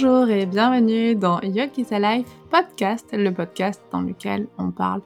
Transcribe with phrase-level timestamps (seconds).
[0.00, 5.02] Bonjour et bienvenue dans Yoga is podcast, le podcast dans lequel on parle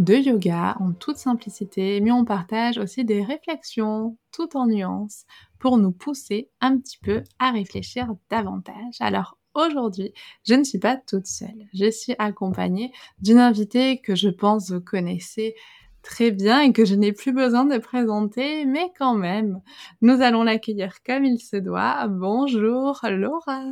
[0.00, 5.26] de yoga en toute simplicité, mais on partage aussi des réflexions tout en nuances
[5.60, 8.96] pour nous pousser un petit peu à réfléchir davantage.
[8.98, 10.12] Alors aujourd'hui,
[10.44, 11.68] je ne suis pas toute seule.
[11.72, 12.90] Je suis accompagnée
[13.20, 15.54] d'une invitée que je pense vous connaissez
[16.02, 19.60] très bien et que je n'ai plus besoin de présenter, mais quand même,
[20.00, 22.06] nous allons l'accueillir comme il se doit.
[22.08, 23.62] Bonjour Laura.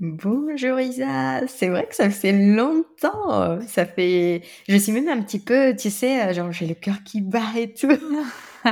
[0.00, 5.38] Bonjour Isa, c'est vrai que ça fait longtemps, ça fait, je suis même un petit
[5.38, 7.88] peu, tu sais, genre j'ai le cœur qui bat et tout.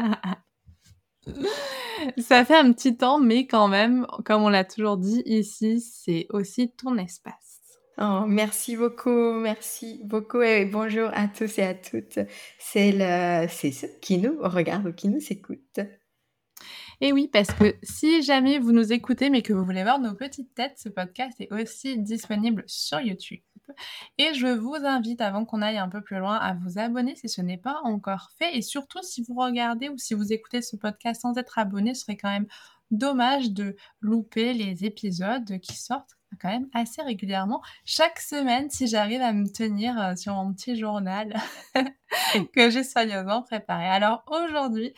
[2.19, 6.27] ça fait un petit temps, mais quand même, comme on l'a toujours dit ici, c'est
[6.31, 7.52] aussi ton espace.
[7.99, 12.19] Oh, merci beaucoup, merci beaucoup et bonjour à tous et à toutes.
[12.59, 15.81] C'est le, c'est ceux qui nous regardent ou qui nous écoutent.
[17.03, 20.15] Et oui, parce que si jamais vous nous écoutez mais que vous voulez voir nos
[20.15, 23.41] petites têtes, ce podcast est aussi disponible sur YouTube.
[24.19, 27.29] Et je vous invite, avant qu'on aille un peu plus loin, à vous abonner si
[27.29, 28.57] ce n'est pas encore fait.
[28.57, 32.03] Et surtout, si vous regardez ou si vous écoutez ce podcast sans être abonné, ce
[32.03, 32.47] serait quand même
[32.91, 37.63] dommage de louper les épisodes qui sortent quand même assez régulièrement.
[37.85, 41.35] Chaque semaine, si j'arrive à me tenir euh, sur mon petit journal
[42.55, 43.87] que j'ai soigneusement préparé.
[43.87, 44.93] Alors aujourd'hui,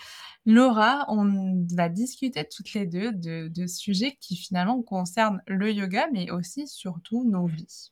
[0.46, 6.30] Laura, on va discuter toutes les deux de, sujets qui finalement concernent le yoga, mais
[6.30, 7.90] aussi surtout nos vies.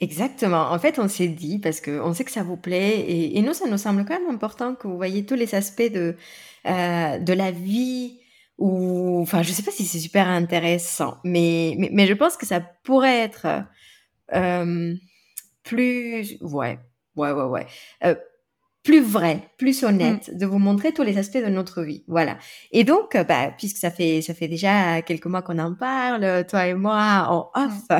[0.00, 0.70] Exactement.
[0.72, 3.68] En fait, on s'est dit, parce qu'on sait que ça vous plaît, et, nous, ça
[3.68, 6.16] nous semble quand même important que vous voyez tous les aspects de,
[6.66, 8.18] euh, de la vie,
[8.58, 12.46] ou enfin je sais pas si c'est super intéressant mais, mais, mais je pense que
[12.46, 13.46] ça pourrait être
[14.34, 14.94] euh,
[15.62, 16.78] plus ouais
[17.16, 17.66] ouais ouais ouais
[18.04, 18.14] euh,
[18.82, 20.38] plus vrai, plus honnête, mmh.
[20.38, 22.02] de vous montrer tous les aspects de notre vie.
[22.08, 22.36] Voilà.
[22.72, 26.66] Et donc, bah, puisque ça fait, ça fait déjà quelques mois qu'on en parle, toi
[26.66, 27.96] et moi, en off, mmh.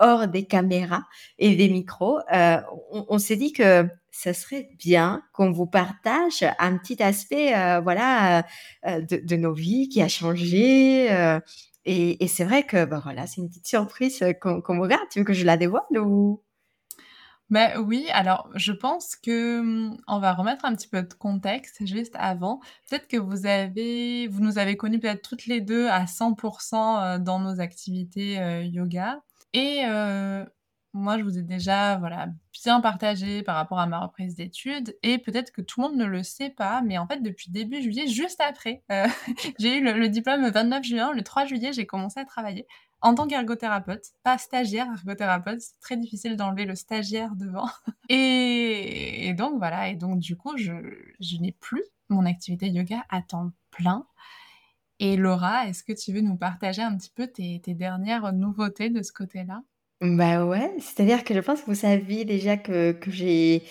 [0.00, 1.04] hors des caméras
[1.38, 2.56] et des micros, euh,
[2.90, 7.80] on, on s'est dit que ça serait bien qu'on vous partage un petit aspect, euh,
[7.80, 8.46] voilà,
[8.86, 11.12] euh, de, de, nos vies qui a changé.
[11.12, 11.38] Euh,
[11.84, 15.06] et, c'est vrai que, bah, voilà, c'est une petite surprise qu'on qu me garde.
[15.10, 16.42] Tu veux que je la dévoile ou?
[17.50, 21.86] Ben oui, alors je pense que hum, on va remettre un petit peu de contexte
[21.86, 22.60] juste avant.
[22.88, 27.38] Peut-être que vous avez, vous nous avez connus peut-être toutes les deux à 100% dans
[27.38, 28.34] nos activités
[28.64, 29.20] yoga.
[29.52, 30.44] Et euh,
[30.96, 35.18] moi, je vous ai déjà voilà, bien partagé par rapport à ma reprise d'études et
[35.18, 38.06] peut-être que tout le monde ne le sait pas, mais en fait, depuis début juillet,
[38.06, 39.06] juste après, euh,
[39.58, 42.66] j'ai eu le, diplôme le 29 juin, le 3 juillet, j'ai commencé à travailler
[43.02, 47.68] en tant qu'ergothérapeute, pas stagiaire ergothérapeute, c'est très difficile d'enlever le stagiaire devant.
[48.08, 50.72] Et, donc voilà, et donc du coup, je,
[51.38, 54.06] n'ai plus mon activité yoga à temps plein.
[54.98, 59.02] Et Laura, est-ce que tu veux nous partager un petit peu tes dernières nouveautés de
[59.02, 59.62] ce côté-là?
[60.02, 63.62] Bah ouais, c'est-à-dire que je pense que vous saviez déjà que, que j'ai,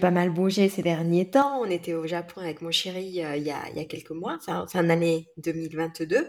[0.00, 1.60] pas mal bougé ces derniers temps.
[1.60, 4.12] On était au Japon avec mon chéri euh, il, y a, il y a quelques
[4.12, 6.28] mois, enfin fin d'année 2022.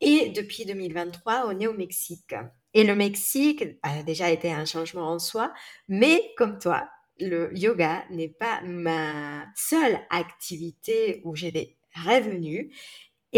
[0.00, 2.34] Et depuis 2023, on est au Mexique.
[2.72, 5.52] Et le Mexique a déjà été un changement en soi,
[5.88, 6.88] mais comme toi,
[7.20, 12.70] le yoga n'est pas ma seule activité où j'ai des revenus.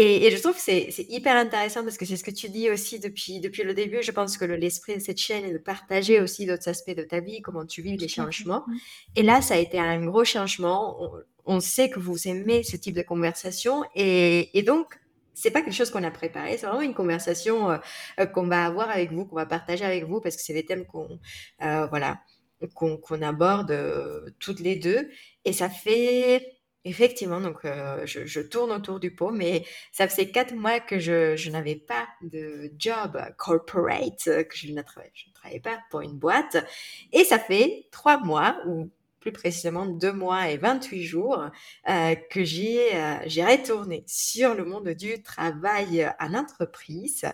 [0.01, 2.99] Et, je trouve que c'est hyper intéressant parce que c'est ce que tu dis aussi
[2.99, 4.01] depuis, depuis le début.
[4.01, 7.19] Je pense que l'esprit de cette chaîne est de partager aussi d'autres aspects de ta
[7.19, 8.63] vie, comment tu vis les changements.
[9.17, 10.97] Et là, ça a été un gros changement.
[11.45, 14.97] On, sait que vous aimez ce type de conversation et, et donc,
[15.33, 18.89] c'est pas quelque chose qu'on a préparé, c'est vraiment une conversation euh, qu'on va avoir
[18.89, 21.19] avec vous, qu'on va partager avec vous parce que c'est des thèmes qu'on
[21.63, 22.19] euh, voilà
[22.73, 25.09] qu'on aborde euh, toutes les deux
[25.45, 30.55] et ça fait Effectivement, donc euh, je, tourne autour du pot, mais ça faisait quatre
[30.55, 36.17] mois que je, n'avais pas de job corporate, que je ne, travaillais, pas pour une
[36.17, 36.55] boîte.
[37.11, 38.89] Et ça fait trois mois, ou
[39.19, 41.49] plus précisément deux mois et 28 jours,
[41.89, 47.25] euh, que j'ai euh, j'ai retourné sur le monde du travail en entreprise.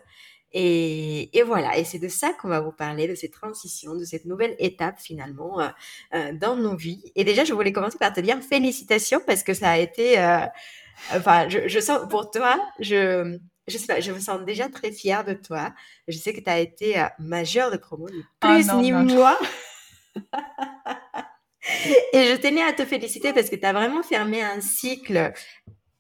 [0.58, 4.24] Et, voilà, et c'est de ça qu'on va vous parler, de cette transition, de cette
[4.24, 5.68] nouvelle étape finalement euh,
[6.14, 7.12] euh, dans nos vies.
[7.16, 10.46] Et déjà, je voulais commencer par te dire félicitations parce que ça a été, euh,
[11.12, 13.38] enfin, je, sens pour toi, je,
[13.68, 15.74] je sais pas, je me sens déjà très fière de toi.
[16.08, 19.38] Je sais que tu as été majeure de promo, ni ah plus ni moins.
[22.14, 25.34] et je tenais à te féliciter parce que tu as vraiment fermé un cycle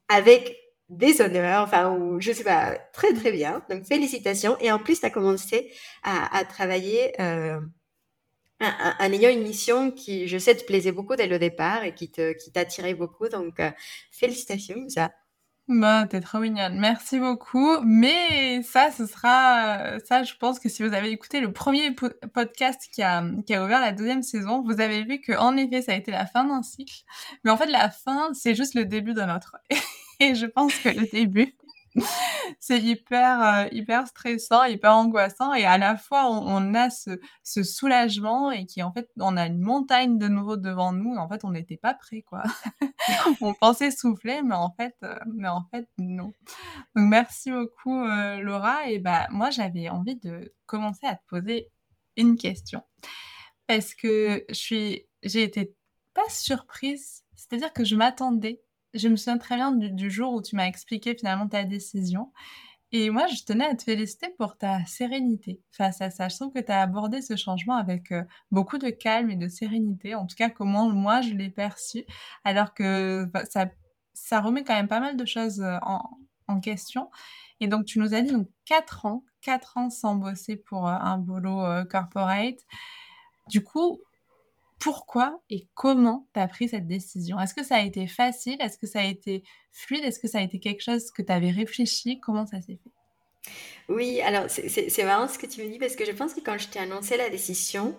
[0.08, 3.64] avec des honneurs, enfin, ou je sais pas, très très bien.
[3.70, 4.58] Donc félicitations.
[4.60, 5.72] Et en plus, tu as commencé
[6.04, 7.60] à, travailler euh,
[8.62, 12.12] en, ayant une mission qui, je sais, te plaisait beaucoup dès le départ et qui
[12.12, 13.30] te qui t'attirait beaucoup.
[13.30, 13.72] Donc euh,
[14.12, 15.12] félicitations, ça.
[15.68, 17.80] Bah, tu es trop mignonne, merci beaucoup.
[17.82, 22.10] Mais ça, ce sera, ça, je pense que si vous avez écouté le 1er po
[22.36, 25.94] podcast qui a qui a ouvert la 2e saison, vous avez vu qu'en effet, ça
[25.94, 27.04] a été la fin d'un cycle.
[27.44, 29.56] Mais en fait, la fin, c'est juste le début d'un autre.
[30.20, 31.56] Et je pense que le début,
[32.60, 37.64] c'est hyper, heu, hyper stressant, hyper angoissant et à la fois on a ce ce
[37.64, 41.46] soulagement et qui en fait on a une montagne de nouveau devant nous en fait
[41.46, 42.44] on n'était pas prêts quoi.
[43.42, 46.34] On pensait souffler mais en fait, heu, mais en fait non.
[46.96, 51.70] Donc merci beaucoup, heu, Laura et bah, moi j'avais envie de commencer à te poser
[52.18, 52.84] une question.
[53.68, 55.74] Parce que je suis j'ai été
[56.14, 58.62] pas surprise, c'est-à-dire que je m'attendais
[58.96, 62.32] je me souviens très bien du jour où tu m'as expliqué finalement ta décision
[62.92, 66.30] et moi je tenais à te féliciter pour ta sérénité face à ça.
[66.30, 69.48] Je trouve que tu as abordé ce changement avec, heu, beaucoup de calme et de
[69.50, 72.06] sérénité, en tout cas comment moi je l'ai perçu,
[72.46, 73.68] alors que bah, ça
[74.14, 75.78] ça remet quand même pas mal de choses, heu,
[76.48, 77.10] en question
[77.60, 80.92] et donc tu nous as dit donc 4 ans, 4 ans sans bosser pour, heu,
[80.92, 82.60] un boulot, corporate.
[83.50, 84.00] Du coup,
[84.80, 87.39] pourquoi et comment tu as pris cette décision?
[87.39, 88.57] Est-ce que ça a été facile?
[88.60, 90.04] Est-ce que ça a été fluide?
[90.04, 92.19] Est-ce que ça a été quelque chose que tu avais réfléchi?
[92.19, 92.92] Comment ça s'est fait?
[93.89, 96.57] Oui, alors c'est marrant ce que tu me dis parce que je pense que quand
[96.57, 97.98] je t'ai annoncé la décision,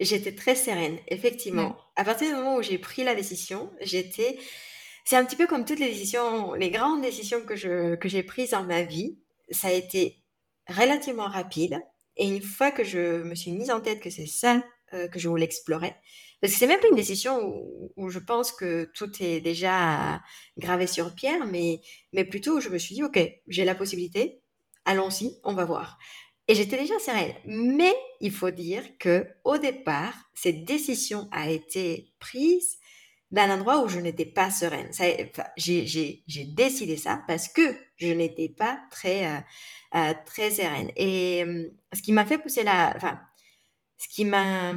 [0.00, 1.76] j'étais très sereine, effectivement.
[1.96, 4.38] À partir du moment où j'ai pris la décision, j'étais
[5.04, 8.22] c'est un petit peu comme toutes les décisions, les grandes décisions que je que j'ai
[8.22, 9.18] prises dans ma vie,
[9.50, 10.22] ça a été
[10.68, 11.80] relativement rapide
[12.16, 14.62] et une fois que je me suis mise en tête que c'est ça,
[14.94, 15.94] heu, que je voulais explorer
[16.40, 17.40] parce que c'est même pas une décision
[17.96, 20.22] où je pense que tout est déjà
[20.56, 21.80] gravé sur pierre, mais
[22.12, 23.18] mais plutôt où je me suis dit: «OK,
[23.48, 24.40] j'ai la possibilité,
[24.84, 25.98] allons-y, on va voir»
[26.50, 27.34] et j'étais déjà sereine.
[27.44, 32.78] Mais il faut dire qu'au départ, cette décision a été prise
[33.30, 34.90] d'un endroit où je n'étais pas sereine.
[35.58, 39.40] J'ai décidé ça parce que je n'étais pas très, heu
[39.96, 41.44] heu, très sereine et
[41.92, 43.20] ce qui m'a fait pousser la enfin,
[43.98, 44.74] ce qui m'a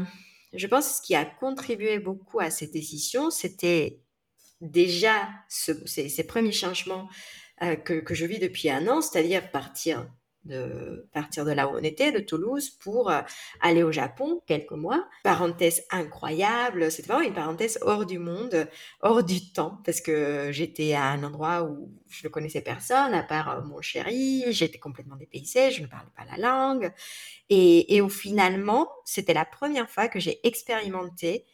[0.54, 4.02] je pense ce qui a contribué beaucoup à cette décision, c'était
[4.62, 7.10] déjà ce ces 1 changements,
[7.64, 10.10] heu, que que je vis depuis 1 an, c'est-à-dire partir
[10.46, 13.22] de partir de là où on était, de Toulouse pour, heu,
[13.62, 15.08] aller au Japon quelques mois.
[15.24, 18.68] Parenthèse incroyable, c'était vraiment une parenthèse hors du monde,
[19.02, 23.24] hors du temps parce que j'étais à un endroit où je ne connaissais personne à
[23.24, 26.92] part, heu, mon chéri, j'étais complètement dépaysée, je ne parlais pas la langue
[27.50, 31.46] et et où finalement, c'était la 1re fois que j'ai expérimenté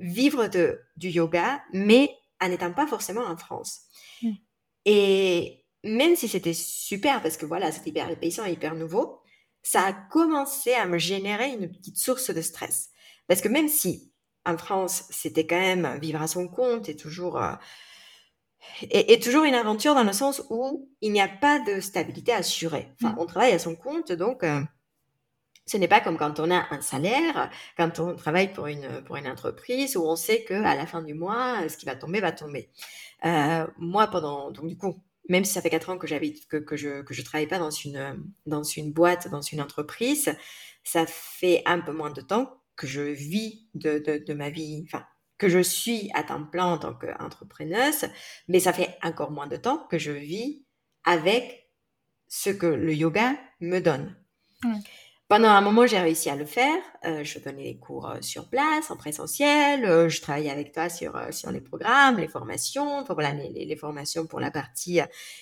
[0.00, 2.10] vivre de du yoga, mais
[2.42, 3.80] en n'étant pas forcément en France
[4.22, 4.44] Mmh.
[4.86, 9.20] et même si c'était super parce que voilà, c'était hyper dépaysant, hyper nouveau,
[9.62, 12.90] ça a commencé à me générer une petite source de stress.
[13.28, 14.12] Parce que même si
[14.46, 17.38] en France, c'était quand même vivre à son compte et toujours,
[18.82, 22.32] est est toujours une aventure dans le sens où il n'y a pas de stabilité
[22.32, 22.88] assurée.
[22.94, 23.18] Enfin, Mmh.
[23.18, 24.62] on travaille à son compte donc heu,
[25.66, 29.16] ce n'est pas comme quand on a un salaire, quand on travaille pour une pour
[29.16, 32.32] une entreprise où on sait qu'à la fin du mois, ce qui va tomber, va
[32.32, 32.70] tomber.
[33.24, 34.96] Heu, moi pendant donc du coup,
[35.28, 37.70] même si ça fait 4 ans que que que je que je travaille pas dans
[37.70, 40.34] une, hem, dans une boîte, dans une entreprise,
[40.84, 44.84] ça fait un peu moins de temps que je vis de de de ma vie,
[44.86, 45.04] enfin,
[45.38, 48.06] que je suis à temps plein en tant qu'entrepreneuse,
[48.48, 50.64] mais ça fait encore moins de temps que je vis
[51.04, 51.70] avec
[52.28, 54.16] ce que le yoga me donne.
[55.28, 56.76] Pendant un moment, j'ai réussi à le faire,
[57.06, 60.90] heu, je donnais des cours, heu, sur place, en présentiel, heu, je travaillais avec toi
[60.90, 61.14] sur,
[61.50, 65.00] les programmes, les formations, voilà, les formations pour la partie,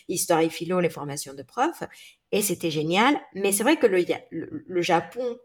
[0.09, 1.83] histoire et philo, les formations de prof.
[2.31, 3.21] Et c'était génial.
[3.35, 5.37] Mais c'est vrai que le Japon,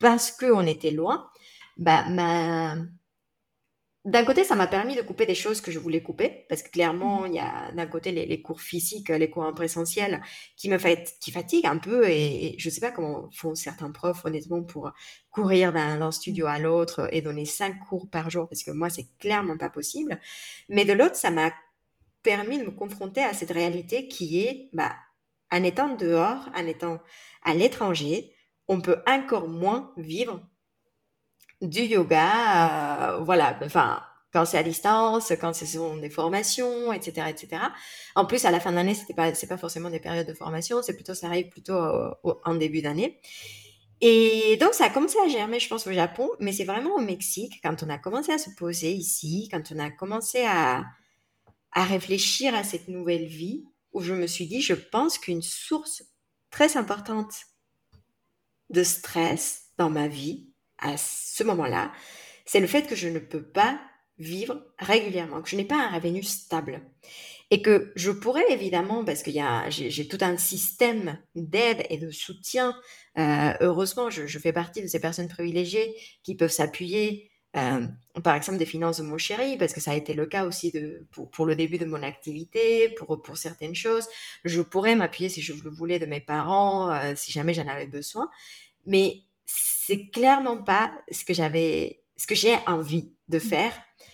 [0.00, 1.28] parce qu'on était loin,
[1.76, 2.76] bah, m'a
[4.04, 6.70] d'un côté, ça m'a permis de couper des choses que je voulais couper parce que
[6.70, 10.20] clairement, il y a d'un côté les cours physiques, les cours en présentiel
[10.56, 14.92] qui me fatiguent un peu et je sais pas comment font certains profs honnêtement pour
[15.30, 19.08] courir d'un studio à l'autre et donner 5 cours par jour parce que moi, c'est
[19.18, 20.20] clairement pas possible.
[20.68, 21.52] Mais de l'autre, ça m'a
[22.22, 24.94] permis de me confronter à cette réalité qui est, bah,
[25.50, 27.00] en étant dehors, en étant
[27.42, 28.34] à l'étranger,
[28.68, 30.46] on peut encore moins vivre
[31.62, 37.00] du yoga, heu, voilà, enfin, quand c'est à distance, quand ce sont des formations et
[37.02, 37.72] cetera et cetera.
[38.16, 40.34] En plus, à la fin de l'année, c'était pas c'est pas forcément des périodes de
[40.34, 43.20] formation, c'est plutôt ça arrive plutôt au au en début d'année
[44.00, 47.00] et donc ça a commencé à germer, je pense, au Japon, mais c'est vraiment au
[47.00, 50.84] Mexique, quand on a commencé à se poser ici, quand on a commencé à
[51.72, 56.02] à réfléchir à cette nouvelle vie, où je me suis dit: «Je pense qu'une source
[56.50, 57.32] très importante»
[58.70, 60.48] «de stress dans ma vie,
[60.84, 61.92] à ce moment-là,
[62.44, 63.80] c'est le fait que je ne peux pas
[64.18, 66.80] vivre régulièrement, que je n'ai pas un revenu stable»
[67.50, 69.30] et que je pourrais évidemment, parce que
[69.68, 72.74] j'ai tout un système d'aide et de soutien,
[73.18, 77.86] euh, heureusement, je, fais partie de ces personnes privilégiées qui peuvent s'appuyer, euh,
[78.22, 80.72] par exemple, des finances de mon chéri, parce que ça a été le cas aussi
[81.30, 84.08] pour, le début de mon activité, pour, pour certaines choses.
[84.44, 87.86] Je pourrais m'appuyer, si je le voulais, de mes parents, euh, si jamais j'en avais
[87.86, 88.30] besoin.
[88.86, 93.72] Mais c'est clairement pas ce que j'avais, ce que j'ai envie de faire,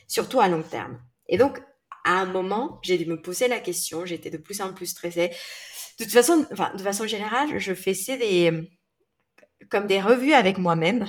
[0.08, 1.00] surtout à long terme.
[1.28, 1.60] Et donc,
[2.04, 5.30] à un moment, j'ai dû me poser la question, j'étais de plus en plus stressée.
[5.98, 8.70] De toute façon, enfin, de façon générale, je faisais des,
[9.68, 11.06] comme des revues avec moi-même.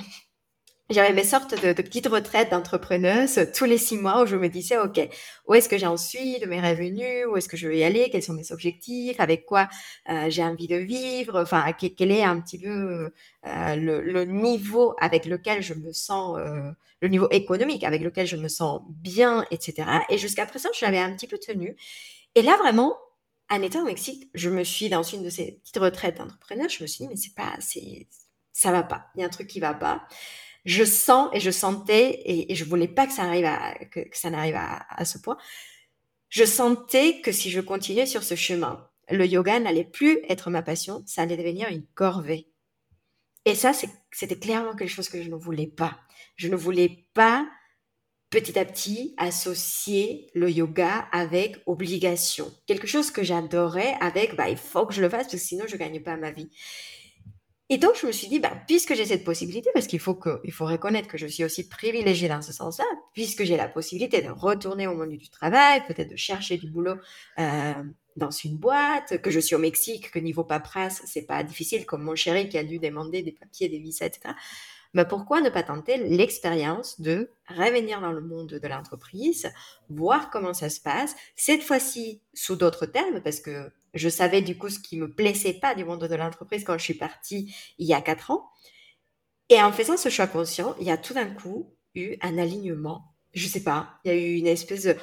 [0.90, 4.76] J'avais mes sortes de, petites retraites d'entrepreneuse tous les six mois où je me disais,
[4.78, 5.00] OK,
[5.46, 7.26] où est-ce que j'en suis de mes revenus?
[7.30, 8.10] Où est-ce que je vais y aller?
[8.10, 9.18] Quels sont mes objectifs?
[9.18, 9.68] Avec quoi
[10.10, 11.40] euh, j'ai envie de vivre?
[11.40, 13.10] Enfin, quel est un petit peu
[13.46, 16.70] euh, le, niveau avec lequel je me sens, euh,
[17.00, 19.88] le niveau économique avec lequel je me sens bien, etc.
[20.10, 21.74] Et jusqu'à présent, je l'avais un petit peu tenu.
[22.34, 22.96] Et là, vraiment,
[23.50, 26.82] en étant au Mexique, je me suis dans une de ces petites retraites d'entrepreneur, je
[26.82, 28.08] me suis dit, mais c'est pas, c'est,
[28.52, 29.06] ça va pas.
[29.14, 30.06] Il y a un truc qui va pas.
[30.64, 34.00] Je sens et je sentais, et, et je voulais pas que ça arrive à, que,
[34.12, 35.36] ça n'arrive à, ce point.
[36.28, 40.62] Je sentais que si je continuais sur ce chemin, le yoga n'allait plus être ma
[40.62, 42.48] passion, ça allait devenir une corvée.
[43.44, 43.72] Et ça,
[44.12, 45.98] c'était clairement quelque chose que je ne voulais pas.
[46.36, 47.46] Je ne voulais pas
[48.32, 52.50] petit à petit associer le yoga avec obligation.
[52.66, 55.66] Quelque chose que j'adorais avec, bah, il faut que je le fasse parce que sinon
[55.68, 56.48] je gagne pas ma vie.
[57.72, 60.12] Et donc, je me suis dit, bah, puisque j'ai cette possibilité, parce qu'il faut,
[60.60, 64.86] reconnaître que je suis aussi privilégiée dans ce sens-là, puisque j'ai la possibilité de retourner
[64.86, 66.96] au monde du travail, peut-être de chercher du boulot
[67.38, 67.72] euh,
[68.16, 72.02] dans une boîte, que je suis au Mexique, que niveau paperasse, c'est pas difficile, comme
[72.02, 74.34] mon chéri qui a dû demander des papiers, des visas, etc.
[74.94, 79.50] Mais pourquoi ne pas tenter l'expérience de revenir dans le monde de l'entreprise,
[79.88, 84.56] voir comment ça se passe, cette fois-ci sous d'autres termes, parce que je savais du
[84.56, 87.86] coup ce qui me plaisait pas du monde de l'entreprise quand je suis partie il
[87.86, 88.50] y a quatre ans.
[89.48, 93.14] Et en faisant ce choix conscient, il y a tout d'un coup eu un alignement.
[93.34, 94.96] Je sais pas, il y a eu une espèce de,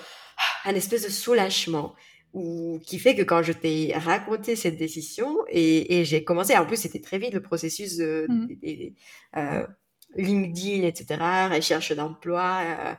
[0.66, 1.96] un espèce de soulagement
[2.34, 6.66] ou qui fait que quand je t'ai raconté cette décision et, et j'ai commencé, en
[6.66, 9.38] plus c'était très vite le processus de, mmh.
[9.38, 9.68] euh,
[10.16, 11.22] LinkedIn, etc.,
[11.52, 12.94] recherche d'emploi, euh,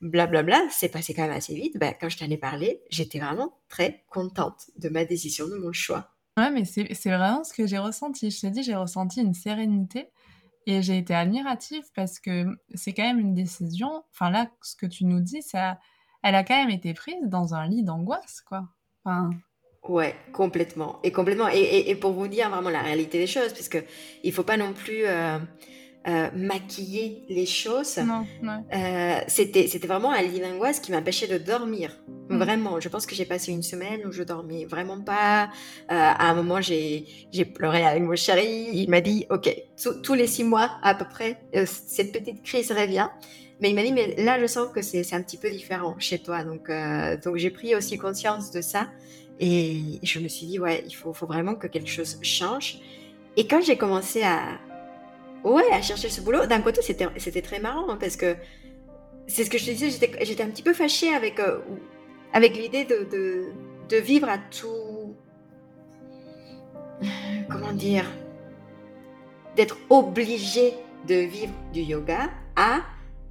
[0.00, 1.78] blablabla, c'est passé quand même assez vite.
[1.78, 5.72] Ben, quand je t'en ai parlé, j'étais vraiment très contente de ma décision, de mon
[5.72, 6.12] choix.
[6.36, 8.30] Ouais, mais c'est vraiment ce que j'ai ressenti.
[8.30, 10.08] Je t'ai dit, j'ai ressenti une sérénité
[10.66, 14.04] et j'ai été admirative parce que c'est quand même une décision.
[14.12, 15.78] Enfin, là, ce que tu nous dis, ça,
[16.22, 18.68] elle a quand même été prise dans un lit d'angoisse, quoi.
[19.06, 19.30] Enfin...
[19.88, 20.98] Ouais, complètement.
[21.04, 21.48] Et complètement.
[21.48, 23.78] Et, et, pour vous dire vraiment la réalité des choses, parce que
[24.24, 25.04] il faut pas non plus.
[25.04, 25.38] Euh,
[26.08, 27.98] euh, maquiller les choses.
[27.98, 31.90] Euh, c'était, c'était vraiment un lit d'angoisse qui m'empêchait de dormir.
[32.28, 32.38] Mm.
[32.38, 35.50] Vraiment, je pense que j'ai passé une semaine où je dormais vraiment pas.
[35.88, 38.68] À un moment, j'ai, j'ai pleuré avec mon chéri.
[38.72, 39.52] Il m'a dit, OK,
[40.04, 43.08] tous les six mois à peu près, cette petite crise revient.
[43.60, 46.18] Mais il m'a dit, mais là, je sens que c'est, un petit peu différent chez
[46.18, 46.44] toi.
[46.44, 46.70] Donc,
[47.24, 48.88] donc j'ai pris aussi conscience de ça.
[49.40, 52.78] Et je me suis dit, ouais, il faut, faut vraiment que quelque chose change.
[53.36, 54.58] Et quand j'ai commencé à,
[55.46, 56.46] ouais, à chercher ce boulot.
[56.46, 58.36] D'un côté, c'était, très marrant hein, parce que
[59.26, 61.58] c'est ce que je te disais, j'étais un petit peu fâchée avec, euh,
[62.32, 63.44] avec l'idée de, de,
[63.88, 65.14] de, vivre à tout.
[67.50, 68.04] Comment dire
[69.56, 70.74] D'être obligée
[71.06, 72.80] de vivre du yoga à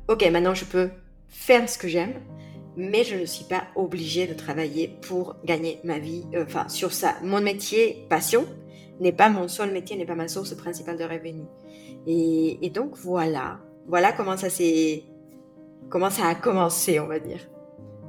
[0.07, 0.89] ok, maintenant je peux
[1.27, 2.13] faire ce que j'aime,
[2.77, 6.91] mais je ne suis pas obligée de travailler pour gagner ma vie, euh, enfin, sur
[6.91, 7.15] ça.
[7.23, 8.45] Mon métier, passion,
[8.99, 11.47] n'est pas mon seul métier, n'est pas ma source principale de revenus.
[12.07, 15.03] Et, donc voilà, voilà comment ça s'est,
[15.89, 17.39] comment ça a commencé, on va dire.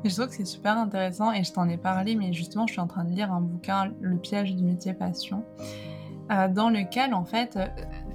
[0.05, 2.81] je trouve que c'est super intéressant et je t'en ai parlé, mais justement, je suis
[2.81, 5.45] en train de lire un bouquin, Le piège du métier passion,
[6.31, 7.67] euh, dans lequel, en fait, euh,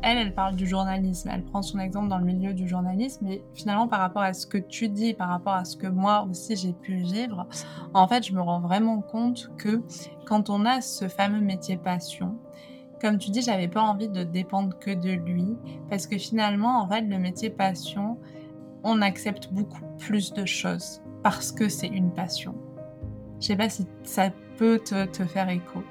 [0.02, 1.30] elle, elle parle du journalisme.
[1.34, 4.46] Elle prend son exemple dans le milieu du journalisme, mais finalement, par rapport à ce
[4.46, 7.48] que tu dis, par rapport à ce que moi aussi j'ai pu vivre,
[7.94, 9.82] en fait, je me rends vraiment compte que
[10.26, 12.38] quand on a ce fameux métier passion,
[13.02, 15.58] comme tu dis, j'avais pas envie de dépendre que de lui,
[15.90, 18.18] parce que finalement, en fait, le métier passion,
[18.84, 22.56] on accepte beaucoup plus de choses parce que c'est une passion.
[23.40, 25.84] Je sais pas si ça peut te, te, faire écho.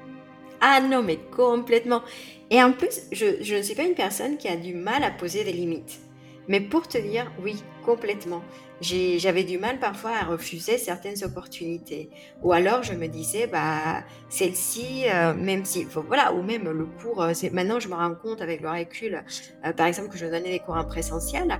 [0.61, 2.03] Ah non, mais complètement.
[2.51, 5.43] Et en plus, je, ne suis pas une personne qui a du mal à poser
[5.43, 5.99] des limites.
[6.47, 8.43] Mais pour te dire, oui, complètement.
[8.81, 12.09] J'avais du mal parfois à refuser certaines opportunités.
[12.41, 17.21] Ou alors je me disais, bah, celle-ci, euh, même si, voilà, ou même le cours,
[17.21, 19.23] euh, maintenant je me rends compte avec le recul,
[19.65, 21.59] euh, par exemple que je donnais des cours en présentiel,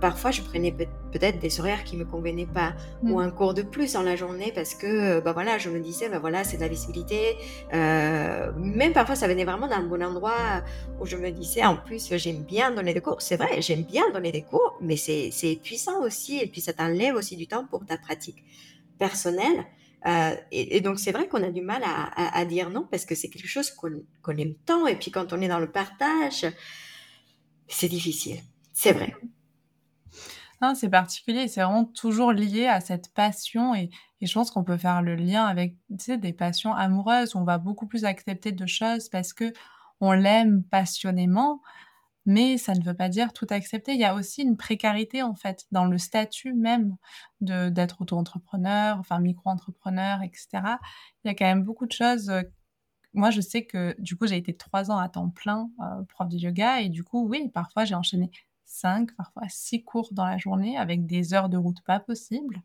[0.00, 3.22] parfois je prenais peut-être des horaires qui me convenaient pas, ou mm.
[3.22, 6.18] un cours de plus dans la journée parce que, bah voilà, je me disais, bah
[6.18, 7.36] voilà, c'est de la visibilité.
[7.72, 10.62] même parfois ça venait vraiment d'un bon endroit
[11.00, 13.22] où je me disais, en plus j'aime bien donner des cours.
[13.22, 16.38] C'est vrai, j'aime bien donner des cours, mais c'est puissant aussi.
[16.40, 18.42] Et puis ça t'enlève aussi du temps pour ta pratique
[18.98, 19.66] personnelle.
[20.06, 23.28] Euh, et, donc c'est vrai qu'on a du mal à, dire non parce que c'est
[23.28, 24.86] quelque chose qu'on aime tant.
[24.86, 26.46] Et puis quand on est dans le partage,
[27.68, 28.40] c'est difficile.
[28.72, 29.14] C'est vrai.
[30.74, 31.46] c'est particulier.
[31.46, 33.74] C'est vraiment toujours lié à cette passion.
[33.74, 33.90] Et,
[34.22, 37.36] je pense qu'on peut faire le lien avec des passions amoureuses.
[37.36, 39.52] On va beaucoup plus accepter de choses parce que
[40.00, 41.60] on l'aime passionnément
[42.26, 43.94] mais ça ne veut pas dire tout accepter.
[43.94, 46.96] Il y a aussi une précarité en fait dans le statut même
[47.40, 50.48] de d'être auto-entrepreneur, enfin micro-entrepreneur, etc.
[51.24, 52.28] Il y a quand même beaucoup de choses.
[52.30, 52.42] Euh,
[53.14, 56.28] moi, je sais que du coup, j'ai été trois ans à temps plein euh, prof
[56.28, 58.30] de yoga et du coup, oui, parfois j'ai enchaîné
[58.66, 62.62] cinq, parfois six cours dans la journée avec des heures de route pas possibles.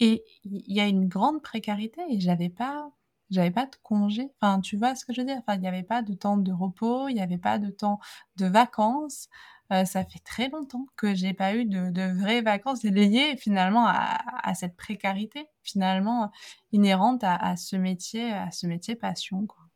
[0.00, 2.90] Et il y a une grande précarité et j'avais pas
[3.30, 4.30] j'avais pas de congé.
[4.40, 5.38] Enfin, tu vois ce que je veux dire?
[5.38, 8.00] Enfin, il n'y avait pas de temps de repos, il n'y avait pas de temps
[8.36, 9.28] de vacances.
[9.70, 13.86] Euh, ça fait très longtemps que j'ai pas eu de, de vraies vacances liées finalement
[13.86, 16.30] à, à, cette précarité finalement
[16.72, 19.46] inhérente à, à, ce métier, à ce métier passion.
[19.46, 19.68] Quoi.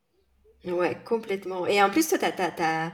[0.73, 1.67] Ouais, complètement.
[1.67, 2.93] Et en plus, toi, tu as,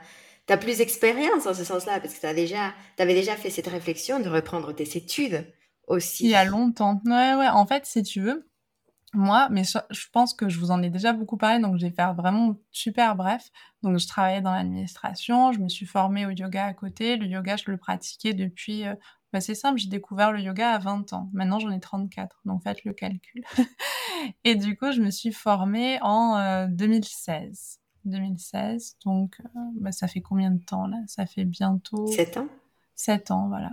[0.49, 4.19] as, plus d'expérience en ce sens-là parce que tu déjà, avais déjà fait cette réflexion
[4.19, 5.47] de reprendre tes études
[5.87, 6.25] aussi.
[6.25, 7.01] Il y a longtemps.
[7.05, 7.49] Ouais, ouais.
[7.49, 8.48] En fait, si tu veux,
[9.15, 11.93] moi, mais je pense que je vous en ai déjà beaucoup parlé, donc je vais
[11.93, 13.51] faire vraiment super bref.
[13.83, 17.17] Donc, je travaillais dans l'administration, je me suis formée au yoga à côté.
[17.17, 18.87] Le yoga, je le pratiquais depuis...
[18.87, 18.95] Euh,
[19.33, 21.29] bah, c'est simple, j'ai découvert le yoga à 20 ans.
[21.33, 23.45] Maintenant, j'en ai 34, donc faites le calcul.
[24.45, 27.79] et du coup, je me suis formée en 2016.
[27.79, 30.97] Euh, 2016, donc euh, bah, ça fait combien de temps là?
[31.07, 32.07] Ça fait bientôt...
[32.07, 32.49] 7 ans?
[32.95, 33.71] 7 ans, voilà.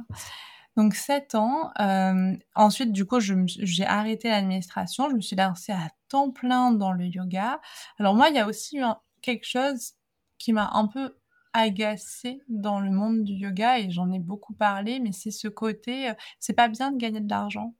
[0.77, 1.71] Donc 7 ans.
[1.79, 5.09] Euh, ensuite, du coup, j'ai arrêté l'administration.
[5.09, 7.61] Je me suis lancée à temps plein dans le yoga.
[7.99, 8.83] Alors moi, il y a aussi eu
[9.21, 9.93] quelque chose
[10.38, 11.15] qui m'a un peu
[11.53, 16.09] agacée dans le monde du yoga et j'en ai beaucoup parlé, mais c'est ce côté,
[16.09, 17.73] euh, c'est pas bien de gagner de l'argent.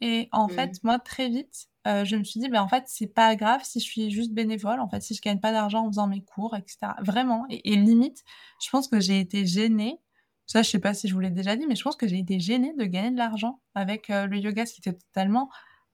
[0.00, 0.78] Et en fait, mmh.
[0.84, 3.78] moi, très vite, euh, je me suis dit, ben, en fait, c'est pas grave si
[3.78, 6.56] je suis juste bénévole, en fait, si je gagne pas d'argent en faisant mes cours,
[6.56, 6.92] etc.
[7.02, 7.44] Vraiment.
[7.50, 8.24] Et, et limite,
[8.62, 10.00] je pense que j'ai été gênée
[10.46, 12.18] ça, je sais pas si je vous l'ai déjà dit, mais je pense que j'ai
[12.18, 15.50] été gênée de gagner de l'argent avec euh, le yoga, ce qui était totalement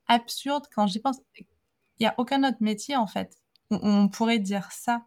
[0.08, 1.18] absurde quand j'y pense.
[1.38, 1.46] Il
[2.00, 3.36] n'y a aucun autre métier, en fait,
[3.70, 5.04] où on pourrait dire ça.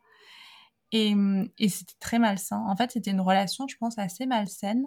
[0.91, 1.15] Et,
[1.57, 2.63] et c'était très malsain.
[2.67, 4.85] En fait, c'était une relation, je pense, assez malsaine.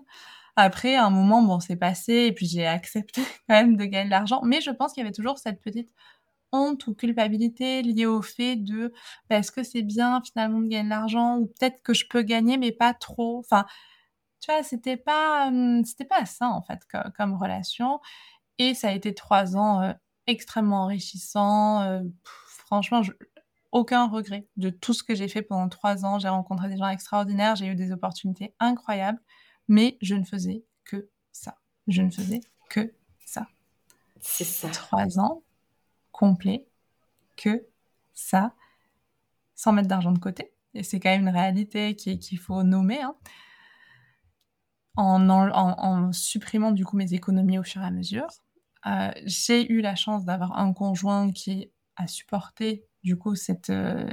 [0.56, 4.10] Après, un moment, bon, c'est passé, et puis j'ai accepté quand même de gagner de
[4.10, 4.40] l'argent.
[4.44, 5.90] Mais je pense qu'il y avait toujours cette petite
[6.52, 8.92] honte ou culpabilité liée au fait de
[9.28, 12.22] bah, est-ce que c'est bien finalement de gagner de l'argent ou peut-être que je peux
[12.22, 13.38] gagner mais pas trop.
[13.40, 13.66] Enfin,
[14.40, 15.50] tu vois, c'était pas,
[15.84, 16.80] c'était pas ça, en fait,
[17.16, 18.00] comme, relation.
[18.58, 19.94] Et ça a été trois ans
[20.26, 22.02] extrêmement enrichissants.
[22.46, 23.02] franchement,
[23.72, 26.18] aucun regret de tout ce que j'ai fait pendant trois ans.
[26.18, 29.20] J'ai rencontré des gens extraordinaires, j'ai eu des opportunités incroyables,
[29.68, 31.58] mais je ne faisais que ça.
[31.86, 32.94] Je ne faisais que
[33.24, 33.46] ça.
[34.20, 34.68] C'est ça.
[34.70, 35.42] Trois ans
[36.12, 36.66] complets,
[37.36, 37.66] que
[38.14, 38.54] ça,
[39.54, 40.52] sans mettre d'argent de côté.
[40.72, 43.02] Et c'est quand même une réalité qu'il faut nommer.
[43.02, 43.14] Hein
[44.96, 48.26] en, supprimant du coup mes économies au fur et à mesure.
[48.86, 54.08] Euh, j'ai eu la chance d'avoir un conjoint qui a supporté du coup cette, euh,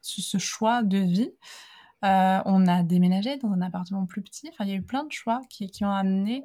[0.00, 1.30] ce, choix de vie.
[2.04, 4.48] Euh, on a déménagé dans un appartement plus petit.
[4.52, 6.44] Enfin, il y a eu plein de choix qui, qui ont amené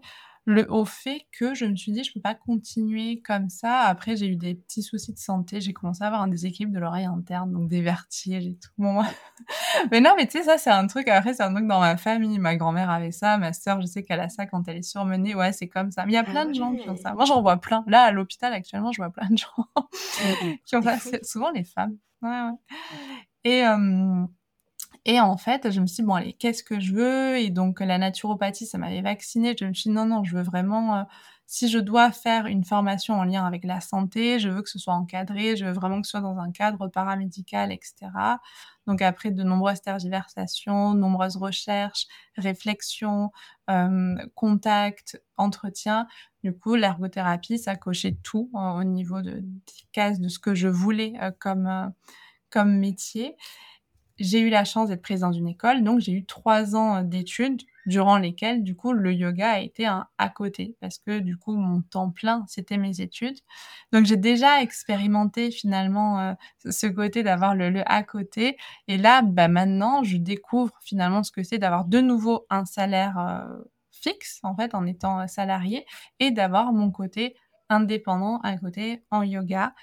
[0.49, 3.81] le, au fait que je me suis dit, je peux pas continuer comme ça.
[3.81, 5.61] Après, j'ai eu des petits soucis de santé.
[5.61, 8.71] J'ai commencé à avoir un déséquilibre de l'oreille interne, donc des vertiges et tout.
[8.79, 9.03] Bon,
[9.91, 11.97] mais non, mais tu sais, ça, c'est un truc, après, c'est un truc dans ma
[11.97, 12.39] famille.
[12.39, 15.35] Ma grand-mère avait ça, ma sœur, je sais qu'elle a ça quand elle est surmenée.
[15.35, 16.05] Ouais, c'est comme ça.
[16.05, 17.13] Mais il y a plein de gens qui ont ça.
[17.13, 17.83] Moi, j'en vois plein.
[17.85, 19.67] Là, à l'hôpital, actuellement, je vois plein de gens
[20.65, 20.97] qui ont ça.
[21.21, 21.95] souvent les femmes.
[22.23, 22.57] Ouais, ouais.
[23.43, 24.25] Et, euh,
[25.05, 27.37] et en fait, je me suis dit, bon, allez, qu'est-ce que je veux?
[27.37, 29.55] Et donc, la naturopathie, ça m'avait vaccinée.
[29.59, 31.03] Je me suis dit, non, non, je veux vraiment, euh,
[31.45, 34.77] si je dois faire une formation en lien avec la santé, je veux que ce
[34.79, 37.95] soit encadré, je veux vraiment que ce soit dans un cadre paramédical, etc.
[38.87, 42.07] Donc, après de nombreuses tergiversations, nombreuses recherches,
[42.37, 43.31] réflexions,
[43.69, 46.07] euh, contacts, entretiens,
[46.43, 49.43] du coup, l'ergothérapie, ça cochait tout euh, au niveau de,
[49.91, 51.93] cases de ce que je voulais comme,
[52.49, 53.35] comme métier
[54.19, 57.61] j'ai eu la chance d'être prise dans une école, donc j'ai eu trois ans d'études
[57.85, 61.55] durant lesquels, du coup, le yoga a été un à côté parce que, du coup,
[61.55, 63.39] mon temps plein, c'était mes études.
[63.91, 66.33] Donc, j'ai déjà expérimenté finalement euh,
[66.69, 68.57] ce côté d'avoir le, à côté.
[68.87, 73.17] Et là, bah, maintenant, je découvre finalement ce que c'est d'avoir de nouveau un salaire
[73.17, 75.85] euh, fixe, en fait, en étant salarié,
[76.19, 77.35] et d'avoir mon côté
[77.69, 79.73] indépendant à côté en yoga.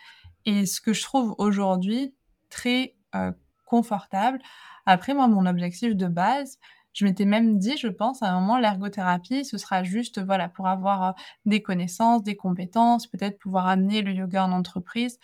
[0.45, 2.15] Et ce que je trouve aujourd'hui
[2.51, 3.33] très euh,
[3.67, 4.39] confortable.
[4.87, 6.59] Après, moi, mon objectif de base,
[6.97, 10.67] je m'étais même dit, je pense, à un moment, l'ergothérapie, ce sera juste, voilà, pour
[10.67, 11.13] avoir euh,
[11.45, 15.19] des connaissances, des compétences, peut-être pouvoir amener le yoga en entreprise.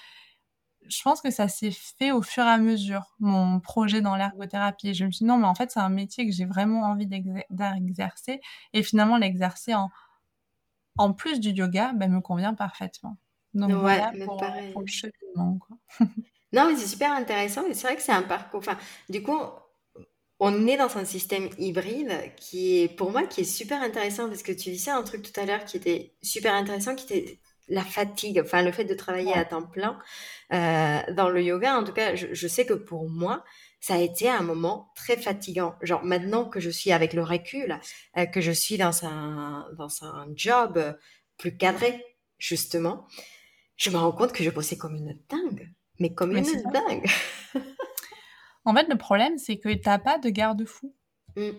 [0.86, 4.92] Je pense que ça s'est fait au fur et à mesure, mon projet dans l'ergothérapie.
[4.92, 7.06] Je me suis dit, non, mais en fait, c'est un métier que j'ai vraiment envie
[7.06, 8.42] d'exercer.
[8.74, 9.90] Et finalement, l'exercer en,
[10.98, 13.16] en plus du yoga, ben, me convient parfaitement.
[13.54, 14.42] Donc, voilà pour,
[14.80, 15.58] le cheminement.
[16.52, 17.66] non, mais c'est super intéressant.
[17.66, 18.60] Et c'est vrai que c'est un parcours.
[18.60, 19.38] Enfin, du coup,
[20.38, 24.42] on est dans un système hybride qui est, pour moi, qui est super intéressant parce
[24.42, 27.38] que tu disais un truc tout à l'heure qui était super intéressant, qui était
[27.68, 29.98] la fatigue, enfin le fait de travailler à temps plein
[30.52, 31.78] euh, dans le yoga.
[31.78, 33.44] En tout cas, je, sais que pour moi,
[33.80, 35.76] ça a été un moment très fatigant.
[35.80, 37.78] Genre maintenant que je suis avec le recul,
[38.18, 40.96] euh, que je suis dans un dans un job
[41.38, 42.04] plus cadré
[42.38, 43.06] justement,
[43.76, 47.06] je me rends compte que je bossais comme une dingue, mais comme une dingue.
[48.64, 50.94] En fait, le problème, c'est que tu n'as pas de garde-fou.
[51.36, 51.50] Mmh.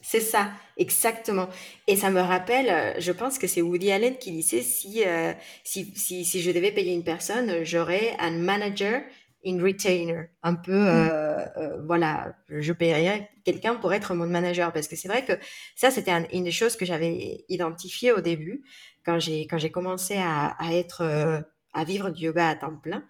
[0.00, 1.48] C'est ça, exactement.
[1.86, 5.32] Et ça me rappelle, euh, je pense que c'est Woody Allen qui disait si, euh,
[5.62, 9.02] si, si, si, je devais payer une personne, j'aurais un manager
[9.46, 10.24] in retainer.
[10.42, 11.08] Un peu, mmh.
[11.10, 14.72] euh, voilà, je paierais quelqu'un pour être mon manager.
[14.72, 15.34] Parce que c'est vrai que
[15.76, 18.62] ça, c'était une des choses que j'avais identifiées au début,
[19.06, 23.04] quand j'ai, quand j'ai commencé à, à être, à vivre du yoga à temps plein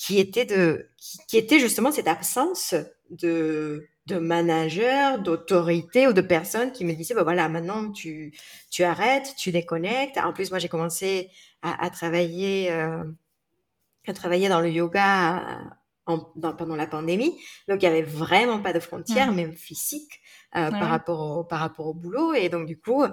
[0.00, 2.74] qui était de, qui, était justement cette absence
[3.10, 8.32] de, de manager, d'autorité ou de personnes qui me disaient, bah voilà, maintenant tu,
[8.70, 10.16] tu arrêtes, tu déconnectes.
[10.16, 11.28] En plus, moi, j'ai commencé
[11.60, 13.04] à, à travailler, euh,
[14.06, 15.60] à travailler dans le yoga
[16.06, 17.38] en, dans, pendant la pandémie.
[17.68, 19.36] Donc, il y avait vraiment pas de frontières, mmh.
[19.36, 20.22] même physiques,
[20.56, 22.32] euh, par rapport au, par rapport au boulot.
[22.32, 23.04] Et donc, du coup,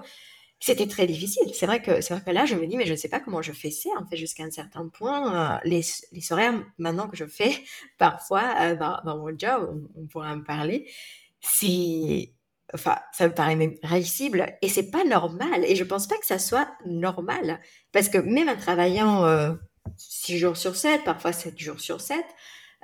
[0.60, 1.50] c'était très difficile.
[1.54, 3.20] C'est vrai que c'est vrai que là, je me dis, mais je ne sais pas
[3.20, 5.54] comment je fais ça, en fait, jusqu'à un certain point.
[5.54, 7.52] Euh, les, les horaires, maintenant que je fais,
[7.98, 10.90] parfois, euh, dans, dans, mon job, on, pourra en parler,
[11.40, 12.32] c'est,
[12.74, 15.64] enfin, ça me paraît même réussible et c'est pas normal.
[15.64, 17.60] Et je pense pas que ça soit normal.
[17.92, 19.54] Parce que même en travaillant euh,
[19.96, 22.18] 6 jours sur 7, parfois 7 jours sur 7,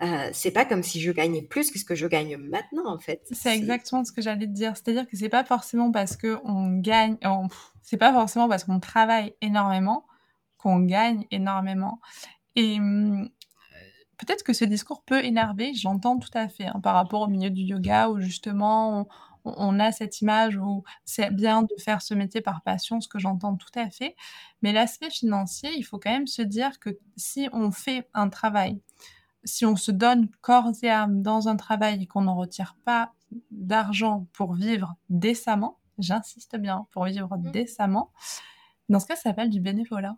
[0.02, 2.98] euh, c'est pas comme si je gagnais plus que ce que je gagne maintenant en
[2.98, 3.22] fait.
[3.30, 4.76] C'est exactement ce que j'allais te dire.
[4.76, 7.16] C'est-à-dire que c'est pas forcément parce que on gagne,
[7.82, 10.06] c'est pas forcément parce qu'on travaille énormément
[10.64, 12.00] qu'on gagne énormément.
[12.56, 13.28] Et hum,
[14.16, 17.50] peut-être que ce discours peut énerver, j'entends tout à fait, hein, par rapport au milieu
[17.50, 19.06] du yoga où justement on,
[19.44, 23.18] on a cette image où c'est bien de faire ce métier par passion, ce que
[23.18, 24.16] j'entends tout à fait.
[24.62, 28.80] Mais l'aspect financier, il faut quand même se dire que si on fait un travail
[29.44, 33.12] si on se donne corps et âme dans un travail et qu'on n'en retire pas
[33.50, 37.50] d'argent pour vivre décemment, j'insiste bien, pour vivre mmh.
[37.50, 38.10] décemment,
[38.88, 40.16] dans ce cas, ça s'appelle du bénévolat.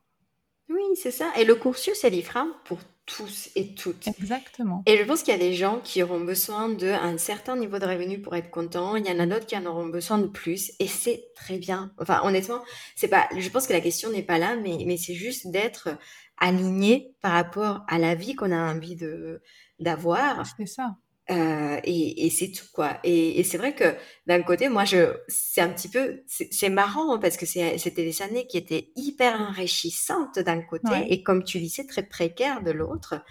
[0.69, 1.31] Oui, c'est ça.
[1.39, 4.09] Et le cursus est libre pour tous et toutes.
[4.09, 4.83] Exactement.
[4.87, 7.87] Et je pense qu'il y a des gens qui auront besoin d'un certain niveau de
[7.87, 8.97] revenu pour être contents.
[8.97, 10.73] Il y en a d'autres qui en auront besoin de plus.
[10.81, 11.93] Et c'est très bien.
[12.01, 12.61] Enfin, honnêtement,
[12.97, 15.91] c'est pas, je pense que la question n'est pas là, mais, mais c'est juste d'être
[16.39, 19.43] aligné par rapport à la vie qu'on a envie de
[19.79, 20.45] d'avoir.
[20.57, 20.97] C'est ça.
[21.29, 23.01] Euh, et, et c'est tout quoi.
[23.03, 23.97] Et, et c'est vrai que
[24.29, 28.47] d'un côté, moi, je, c'est un petit peu, c'est marrant parce que c'était des années
[28.47, 33.25] qui étaient hyper enrichissantes d'un côté et comme tu disais, très précaires de l'autre.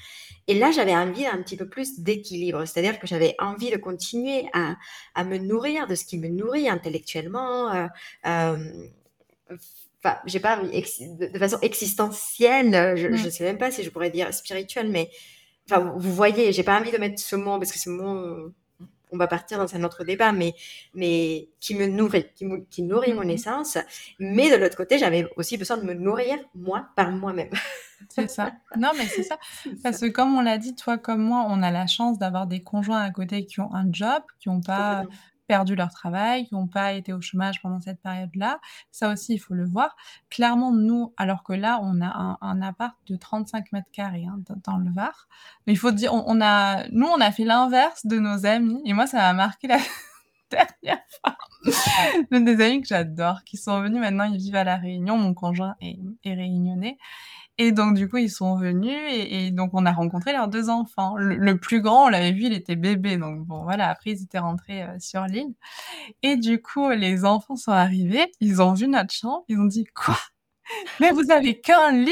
[0.47, 4.45] Et là, j'avais envie d'un petit peu plus d'équilibre, c'est-à-dire que j'avais envie de continuer
[4.53, 4.75] à,
[5.15, 7.71] à me nourrir de ce qui me nourrit intellectuellement.
[7.73, 7.87] Euh,
[8.25, 9.57] euh,
[10.05, 14.33] enfin, j'ai pas de, façon existentielle, je, je sais même pas si je pourrais dire
[14.33, 15.09] spirituelle, mais
[15.69, 18.53] enfin, vous voyez, j'ai pas envie de mettre ce mot parce que ce mot,
[19.11, 20.53] on va partir dans un autre débat, mais,
[20.93, 23.77] mais qui me nourrit, qui, qui nourrit mon mmh essence.
[24.19, 27.49] Mais de l'autre côté, j'avais aussi besoin de me nourrir, moi, par moi-même.
[28.09, 28.51] C'est ça.
[28.77, 29.39] Non, mais c'est ça.
[29.81, 32.61] Parce que comme on l'a dit, toi comme moi, on a la chance d'avoir des
[32.61, 35.05] conjoints à côté qui ont un job, qui n'ont pas
[35.47, 38.59] perdu leur travail, qui n'ont pas été au chômage pendant cette période-là.
[38.91, 39.95] Ça aussi, il faut le voir.
[40.29, 44.77] Clairement, nous, alors que là, on a un, appart de 35 mètres carrés hein, dans
[44.77, 45.27] le Var.
[45.67, 48.81] Mais il faut dire, on, a, nous, on a fait l'inverse de nos amis.
[48.85, 49.77] Et moi, ça m'a marqué la
[50.51, 51.37] dernière fois.
[52.31, 55.17] des amis que j'adore, qui sont venus maintenant, ils vivent à La Réunion.
[55.17, 56.97] Mon conjoint est, est réunionnais.
[57.57, 61.15] Et donc du coup, ils sont venus et donc on a rencontré leurs 2 enfants.
[61.17, 64.39] Le plus grand, on l'avait vu, il était bébé, donc bon voilà, après ils étaient
[64.39, 65.53] rentrés, heu, sur l'île
[66.23, 69.85] et du coup, les enfants sont arrivés, ils ont vu notre chambre, ils ont dit:
[69.95, 70.17] «Quoi?
[71.01, 72.11] Mais vous avez qu'un lit?»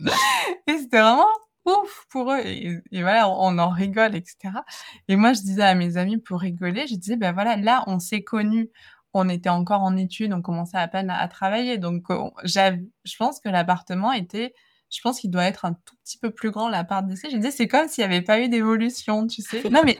[0.68, 1.26] et c'était vraiment
[1.66, 4.64] ouf pour eux et voilà, on en rigole et cetera
[5.08, 7.98] et moi, je disais à mes amis pour rigoler, je disais: «Bah voilà, là, on
[8.00, 8.70] s'est connus,
[9.14, 13.16] on était encore en études, on commençait à peine à travailler donc on j'av je
[13.16, 14.54] pense que l'appartement était
[14.90, 17.30] je pense qu'il doit être un tout petit peu plus grand l'appart d'essai».
[17.30, 19.62] Je disais: «C'est comme s'il y avait pas eu d'évolution», tu sais?
[19.70, 19.98] Non mais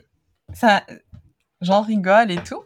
[0.53, 0.83] ça
[1.61, 2.63] j'en rigole et tout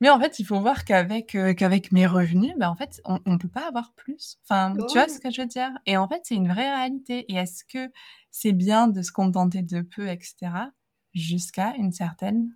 [0.00, 3.20] mais en fait, il faut voir qu'avec, heu, qu'avec mes revenus, bah, en fait, on
[3.24, 4.36] on peut pas avoir plus.
[4.42, 5.70] Enfin, tu vois ce que je veux dire?
[5.86, 7.90] Et en fait, c'est une vraie réalité et est-ce que
[8.30, 10.70] c'est bien de se contenter de peu et cetera?
[11.14, 12.50] Jusqu'à une certaine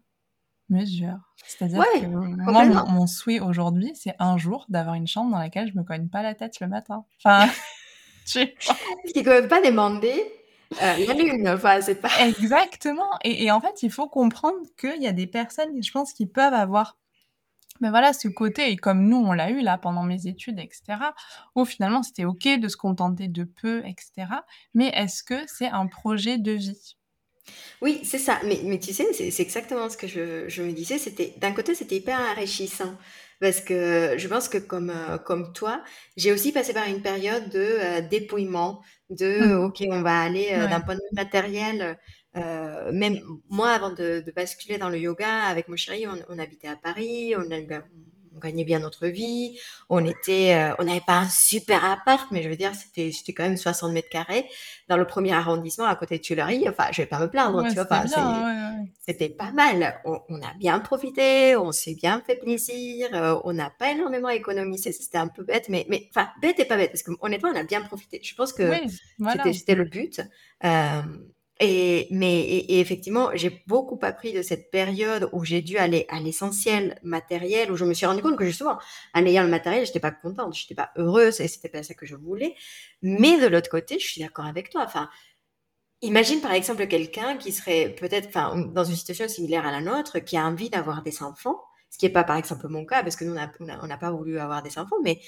[0.70, 1.16] mesure.
[1.46, 5.76] C'est-à-dire que moi, mon souhait aujourd'hui, c'est un jour d'avoir une chambre dans laquelle je
[5.76, 7.04] me cogne pas la tête le matin.
[7.24, 7.50] Enfin,
[8.26, 8.44] tu
[9.24, 9.40] vois?
[9.40, 10.32] Même pas demander,
[10.82, 15.00] heu, la lune, enfin, c'est pas Exactement et et en fait, il faut comprendre qu'il
[15.02, 16.96] y a des personnes, je pense, qui peuvent avoir,
[17.80, 20.68] bah, voilà, ce côté et comme nous, on l'a eu là pendant mes études et
[20.72, 21.14] cetera,
[21.54, 25.68] où finalement c'était OK de se contenter de peu et cetera, mais est-ce que c'est
[25.68, 26.97] un projet de vie?
[27.82, 30.72] Oui, c'est ça, mais mais tu sais, c'est c'est exactement ce que je je me
[30.72, 32.96] disais, c'était d'un côté, c'était hyper enrichissant
[33.40, 35.84] parce que je pense que comme, heu, comme toi,
[36.16, 39.64] j'ai aussi passé par une période de, heu, dépouillement, de Mmh.
[39.64, 40.80] OK, on va aller, d'un Ouais.
[40.80, 41.98] point de vue matériel,
[42.34, 46.68] même moi avant de de basculer dans le yoga avec mon chéri, on on habitait
[46.68, 47.84] à Paris, on a ben,
[48.38, 49.58] on gagnait bien notre vie,
[49.90, 53.34] on était, heu, on n'avait pas un super appart, mais je veux dire, c'était c'était
[53.34, 54.44] quand même 60 m2
[54.88, 57.68] dans le 1er arrondissement à côté de Tuileries, enfin, je vais pas me plaindre, Ouais,
[57.68, 57.84] tu vois?
[57.84, 58.92] c'était Enfin, bien, c'est ouais, ouais, ouais.
[59.00, 60.00] c'était pas mal.
[60.04, 64.28] On on a bien profité, on s'est bien fait plaisir, heu, on n'a pas énormément
[64.30, 67.56] économisé, c'était un peu bête, mais mais enfin, bête et pas bête parce qu'honnêtement, on
[67.56, 68.20] a bien profité.
[68.22, 69.54] Je pense que Oui, c'était voilà.
[69.54, 70.20] c'était le but,
[70.62, 71.28] hem
[71.60, 76.20] et mais et effectivement, j'ai beaucoup appris de cette période où j'ai dû aller à
[76.20, 78.78] l'essentiel matériel, où je me suis rendu compte que justement,
[79.14, 82.06] en ayant le matériel, j'étais pas contente, j'étais pas heureuse et c'était pas ça que
[82.06, 82.54] je voulais,
[83.02, 85.08] mais de l'autre côté, je suis d'accord avec toi, enfin,
[86.02, 90.20] imagine par exemple quelqu'un qui serait peut-être, enfin, dans une situation similaire à la nôtre,
[90.20, 93.16] qui a envie d'avoir des enfants, ce qui est pas par exemple mon cas parce
[93.16, 95.20] que nous on n'a pas voulu avoir des enfants, mais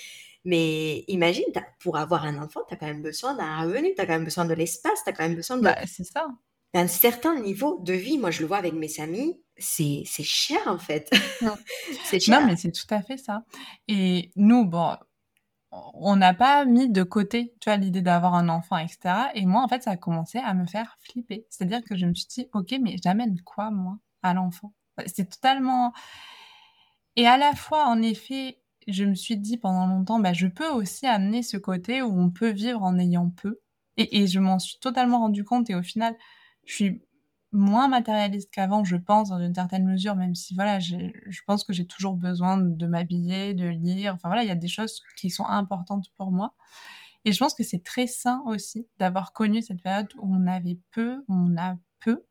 [0.45, 1.45] mais imagine,
[1.81, 4.25] pour avoir un enfant, tu as quand même besoin d'un revenu, tu as quand même
[4.25, 6.27] besoin de l'espace, tu as quand même besoin de Bah, c'est ça.
[6.75, 8.19] d'un certain niveau de vie.
[8.19, 11.49] Moi, je le vois avec mes amis, c'est cher en fait, Mmh.
[12.05, 12.47] c'est Non, cher.
[12.47, 13.45] mais c'est tout à fait ça
[13.89, 14.97] et nous, bon,
[15.73, 19.47] on n'a pas mis de côté, tu vois, l'idée d'avoir un enfant et cetera et
[19.47, 21.47] moi, en fait, ça a commencé à me faire flipper.
[21.51, 25.29] C'est-à-dire que je me suis dit: «OK, mais j'amène quoi moi à l'enfant?» Bah, c'est
[25.31, 25.93] totalement
[27.17, 30.69] et à la fois, en effet, je me suis dit pendant longtemps: «Bah, je peux
[30.69, 33.61] aussi amener ce côté où on peut vivre en ayant peu»
[33.97, 36.17] et je m'en suis totalement rendu compte et au final,
[36.65, 37.03] je suis
[37.53, 40.97] moins matérialiste qu'avant, je pense, dans une certaine mesure, même si voilà, je
[41.47, 44.69] pense que j'ai toujours besoin de m'habiller, de lire, enfin voilà, il y a des
[44.69, 46.55] choses qui sont importantes pour moi.
[47.25, 50.79] Et je pense que c'est très sain aussi d'avoir connu cette période où on avait
[50.93, 52.25] peu, où on a peu.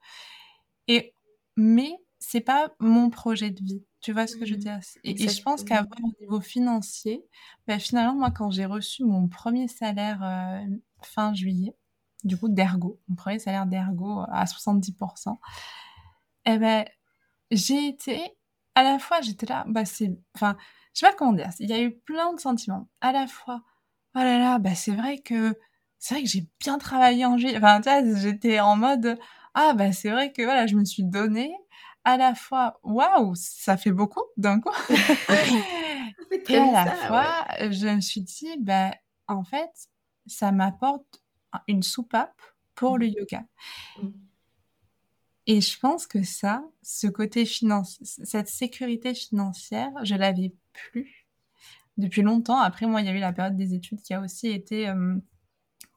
[0.88, 1.14] Et
[1.58, 3.84] mais c'est pas mon projet de vie.
[4.04, 4.64] Tu vois ce que je veux Mmh mh.
[4.64, 4.80] dire?
[5.04, 7.26] Et et je pense qu'avoir au niveau financier,
[7.68, 10.20] bah, finalement, moi, quand j'ai reçu mon 1er salaire,
[11.02, 11.76] fin juillet,
[12.24, 15.40] du coup, d'ergo, mon 1er salaire d'ergo à 70 %
[16.46, 16.86] et beh,
[17.52, 18.22] j'ai été
[18.76, 20.58] à la fois, j'étais là, bah, c'est enfin,
[20.94, 22.90] je sais pas comment dire, il y a eu plein de sentiments.
[23.02, 23.64] À la fois:
[24.16, 25.56] «Oh là là, bah, c'est vrai que
[26.00, 28.16] c'est vrai que j'ai bien travaillé en juillet», enfin, tu vois?
[28.20, 29.20] J'étais en mode:
[29.56, 31.54] «Ah bah, c'est vrai que voilà, je me suis donnée».
[32.06, 34.70] À la fois: «Waouh, ça fait beaucoup d'un coup»
[36.50, 37.72] et à la fois, ouais.
[37.72, 38.92] je me suis dit: «Bah,
[39.28, 39.70] en fait,
[40.26, 41.22] ça m'apporte
[41.54, 42.42] un une soupape
[42.76, 43.00] pour Mmh.
[43.00, 43.44] le yoga»
[44.02, 44.08] Mmh.
[45.48, 51.28] et je pense que ça, ce côté financ c cette sécurité financière, je l'avais plus
[51.98, 52.60] depuis longtemps.
[52.60, 54.92] Après moi, il y a eu la période des études qui a aussi été,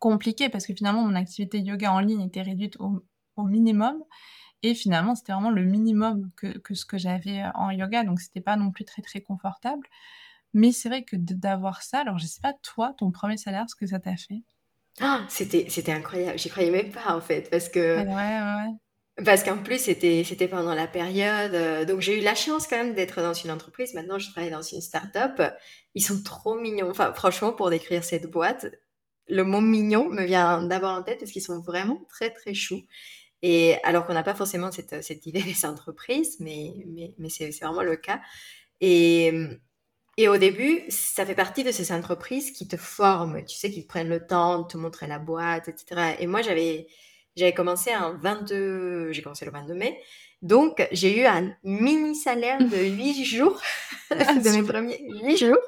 [0.01, 3.05] compliquée parce que finalement mon activité yoga en ligne était réduite au
[3.37, 4.03] au minimum
[4.63, 8.21] et finalement, c'était vraiment le minimum que que ce que j'avais, heu, en yoga donc
[8.21, 9.87] c'était pas non plus très, très confortable
[10.55, 13.77] mais c'est vrai que d'avoir ça alors je sais pas toi, ton 1er salaire, ce
[13.77, 14.43] que ça t'a fait?
[15.29, 19.25] C'était c'était incroyable, j'y croyais même pas en fait parce que ouais, ouais, ouais.
[19.25, 22.77] parce qu'en plus c'était c'était pendant la période, heu donc j'ai eu la chance quand
[22.77, 23.95] même d'être dans une entreprise.
[23.95, 25.41] Maintenant, je travaille dans une start-up.
[25.95, 28.67] Ils sont trop mignons, enfin, franchement, pour décrire cette boîte,
[29.29, 32.83] le mot «mignon» me vient d'abord en tête parce qu'ils sont vraiment très, très choux
[33.43, 37.51] et alors qu'on n'a pas forcément cette cette idée des entreprises mais mais mais c'est
[37.51, 38.21] vraiment le cas
[38.81, 39.59] et mmh
[40.19, 43.83] Et au début, ça fait partie de ces entreprises qui te forment, tu sais, qui
[43.87, 46.17] prennent le temps de te montrer la boîte, etc.
[46.21, 46.87] Et moi, j'avais,
[47.37, 49.99] j'avais commencé en 22, j'ai commencé le 22 mai.
[50.43, 53.61] Donc, j'ai eu un mini salaire de 8 jours,
[54.11, 55.59] de mes premiers 8 jours,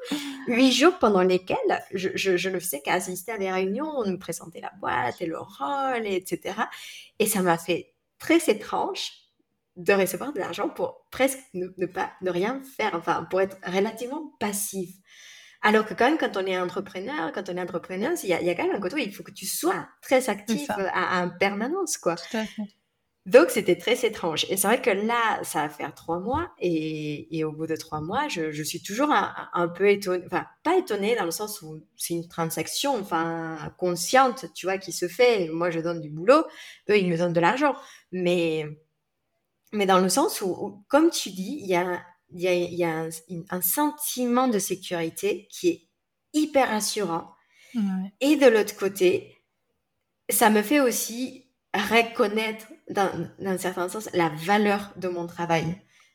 [0.46, 1.57] 8 jours pendant lesquels
[1.92, 5.26] je, je, je ne faisais qu'assister à des réunions, on nous présentait la boîte et
[5.26, 6.54] le rôle, et etc.
[7.18, 9.12] Et ça m'a fait très étrange
[9.76, 13.57] de recevoir de l'argent pour presque ne, ne pas, ne rien faire, enfin, pour être
[13.66, 14.90] relativement passif.
[15.62, 18.50] Alors que quand même, quand on est entrepreneur, quand on est entrepreneur, il y y
[18.50, 21.96] a quand même un côté où il faut que tu sois très actif en permanence,
[21.96, 22.16] quoi.
[22.16, 22.62] tout à fait.
[23.26, 24.44] Donc, c'était très étrange.
[24.50, 26.52] Et c'est vrai que là, ça va faire trois mois.
[26.58, 30.22] Et, et au bout de trois mois, je, je suis toujours un, un peu étonnée.
[30.26, 34.92] Enfin, pas étonnée dans le sens où c'est une transaction, enfin, consciente, tu vois, qui
[34.92, 35.48] se fait.
[35.48, 36.44] Moi, je donne du boulot.
[36.90, 37.74] Eux, ils me donnent de l'argent.
[38.12, 38.66] Mais,
[39.72, 42.84] mais dans le sens où, où, comme tu dis, il y a, y a, y
[42.84, 43.08] a un,
[43.48, 45.88] un sentiment de sécurité qui est
[46.34, 47.30] hyper rassurant.
[47.74, 48.12] Ouais.
[48.20, 49.34] Et de l'autre côté,
[50.28, 55.64] ça me fait aussi reconnaître, dans, dans un certain sens, la valeur de mon travail.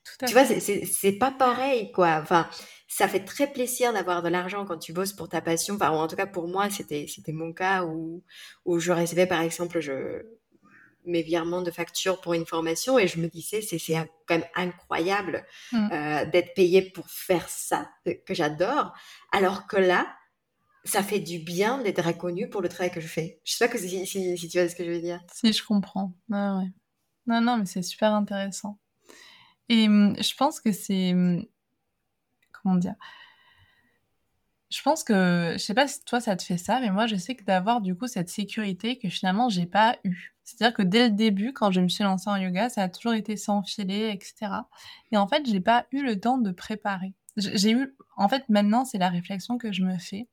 [0.04, 0.60] Tout à Tu vois, fait.
[0.60, 2.20] c'est- c'est c'est pas pareil, quoi.
[2.22, 2.50] Enfin,
[2.88, 5.76] ça fait très plaisir d'avoir de l'argent quand tu bosses pour ta passion.
[5.76, 8.24] Enfin, ou en tout cas, pour moi, c'était c'était mon cas où,
[8.66, 10.24] où je recevais, par exemple, je,
[11.06, 13.94] mes virements de facture pour une formation et je me disais, c'est c'est
[14.28, 15.90] quand même incroyable Mm.
[15.92, 17.90] euh, d'être payé pour faire ça,
[18.26, 18.94] que j'adore.
[19.32, 20.08] Alors que là,
[20.84, 23.39] ça fait du bien d'être reconnu pour le travail que je fais.
[23.44, 24.06] Je sais pas que si,
[24.50, 25.20] tu vois ce que je veux dire.
[25.34, 26.13] Si, je comprends.
[26.30, 26.68] Ouais.
[27.28, 28.80] Non, non, mais c'est super intéressant.
[29.70, 31.13] Et hum, je pense que c'est...
[31.13, 31.46] hum,
[32.52, 32.96] Comment dire?
[34.70, 35.54] Je pense que...
[35.54, 37.82] Je sais pas si toi, ça te fait ça, mais moi, je sais que d'avoir,
[37.82, 40.36] du coup, cette sécurité que finalement, j'ai pas eu.
[40.44, 43.13] C'est-à-dire que dès le début, quand je me suis lancée en yoga, ça a toujours
[43.13, 44.52] été sans filet, etc.
[45.12, 47.13] Et en fait, j'ai pas eu le temps de préparer.
[47.39, 47.95] J'ai eu...
[48.17, 50.28] En fait, maintenant, c'est la réflexion que je me fais,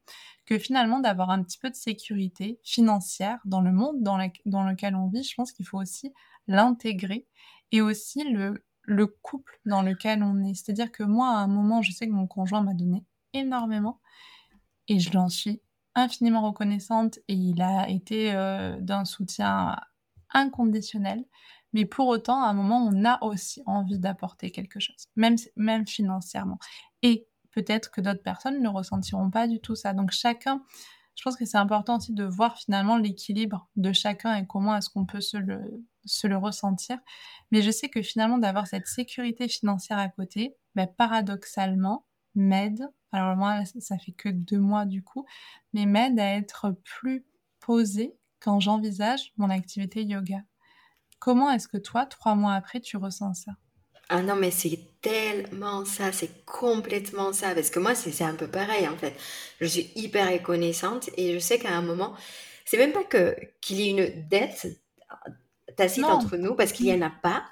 [0.44, 5.08] que finalement, d'avoir un petit peu de sécurité financière dans le monde dans, lequel on
[5.08, 6.12] vit, je pense qu'il faut aussi
[6.46, 7.26] l'intégrer
[7.72, 10.54] et aussi le, le couple dans lequel on est.
[10.54, 14.00] C'est-à-dire que moi, à un moment, je sais que mon conjoint m'a donné énormément
[14.88, 15.60] et je l'en suis
[15.94, 19.76] infiniment reconnaissante et il a été euh, d'un soutien
[20.32, 21.24] inconditionnel.
[21.72, 25.86] Mais pour autant, à un moment, on a aussi envie d'apporter quelque chose, même, même
[25.86, 26.58] financièrement.
[27.02, 29.92] Et peut-être que d'autres personnes ne ressentiront pas du tout ça.
[29.92, 30.62] Donc chacun,
[31.16, 34.90] je pense que c'est important aussi de voir finalement l'équilibre de chacun et comment est-ce
[34.90, 35.60] qu'on peut se le,
[36.04, 36.98] se le ressentir.
[37.50, 43.34] Mais je sais que finalement d'avoir cette sécurité financière à côté, ben, paradoxalement, m'aide, alors
[43.34, 45.24] moi ça fait que deux mois du coup,
[45.72, 47.24] mais m'aide à être plus
[47.60, 50.42] posée quand j'envisage mon activité yoga.
[51.18, 53.52] Comment est-ce que toi, trois mois après, tu ressens ça?
[54.08, 57.54] Ah non, mais c'est tellement ça, c'est complètement ça.
[57.54, 59.14] Parce que moi, c'est c'est un peu pareil, en fait.
[59.60, 62.14] Je suis hyper reconnaissante et je sais qu'à un moment,
[62.64, 64.66] c'est même pas que qu'il y ait une dette
[65.76, 66.08] tacite Non.
[66.10, 67.44] entre nous, parce qu'il y en a pas.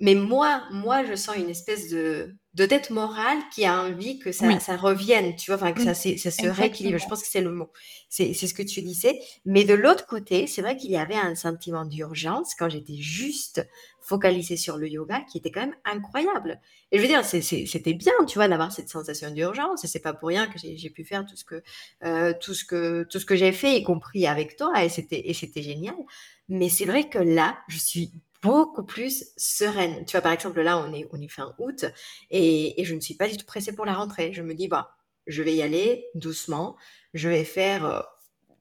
[0.00, 4.32] Mais moi, moi, je sens une espèce de, de dette morale qui a envie que
[4.32, 4.60] ça, Oui.
[4.60, 6.54] ça revienne, tu vois, enfin, que Oui, ça, se- ça se exactement.
[6.54, 6.98] rééquilibre.
[6.98, 7.70] Je pense que c'est le mot.
[8.08, 9.20] C'est ce que tu disais.
[9.44, 13.64] Mais de l'autre côté, c'est vrai qu'il y avait un sentiment d'urgence quand j'étais juste
[14.00, 16.60] focalisée sur le yoga qui était quand même incroyable.
[16.90, 19.84] Et je veux dire, c'était bien, tu vois, d'avoir cette sensation d'urgence.
[19.84, 21.62] Et c'est pas pour rien que j'ai pu faire tout ce que,
[22.04, 24.72] euh, tout ce que, tout ce que j'ai fait, y compris avec toi.
[24.84, 25.94] Et c'était génial.
[26.48, 28.10] Mais c'est vrai que là, je suis
[28.42, 30.04] beaucoup plus sereine.
[30.04, 31.84] Tu vois, par exemple, là, on est, on est fin août
[32.30, 34.32] et, et je ne suis pas du tout pressée pour la rentrée.
[34.32, 36.76] Je me dis, bah, je vais y aller doucement.
[37.14, 38.00] Je vais faire, euh,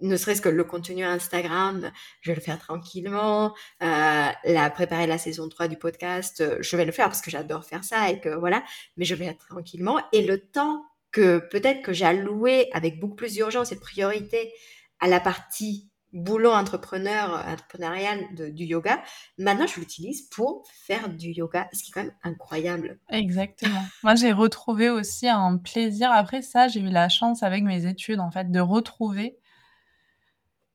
[0.02, 1.92] ne serait-ce que le contenu Instagram,
[2.22, 3.54] je vais le faire tranquillement.
[3.82, 7.32] Euh, la, préparer la saison 3 du podcast, euh, je vais le faire parce que
[7.32, 8.64] j'adore faire ça et que voilà,
[8.98, 10.00] mais je vais le tranquillement.
[10.12, 14.54] Et le temps que peut-être que j'ai alloué avec beaucoup plus d'urgence et de priorité
[15.00, 18.20] à la partie boulot entrepreneur, entrepreneurial
[18.54, 19.02] du yoga,
[19.38, 23.00] maintenant je l'utilise pour faire du yoga, ce qui est quand même incroyable.
[23.10, 23.84] Exactement.
[24.04, 26.12] Moi, j'ai retrouvé aussi un plaisir.
[26.12, 29.38] Après ça, j'ai eu la chance avec mes études, en fait, de retrouver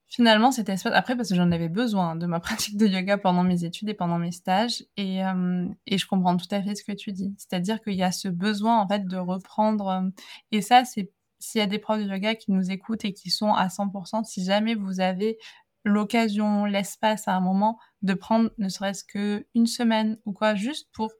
[0.08, 0.92] finalement cet espace.
[0.94, 3.94] Après, parce que j'en avais besoin de ma pratique de yoga pendant mes études et
[3.94, 4.84] pendant mes stages.
[4.96, 7.34] Et, euh, et je comprends tout à fait ce que tu dis.
[7.38, 9.88] C'est-à-dire qu'il y a ce besoin, en fait, de reprendre.
[9.88, 10.08] euh,
[10.52, 13.30] Et ça, c'est s'il y a des profs de yoga qui nous écoutent et qui
[13.30, 15.38] sont à 100%, si jamais vous avez
[15.84, 20.88] l'occasion, l'espace à un moment de prendre ne serait-ce que une semaine ou quoi, juste
[20.92, 21.12] pour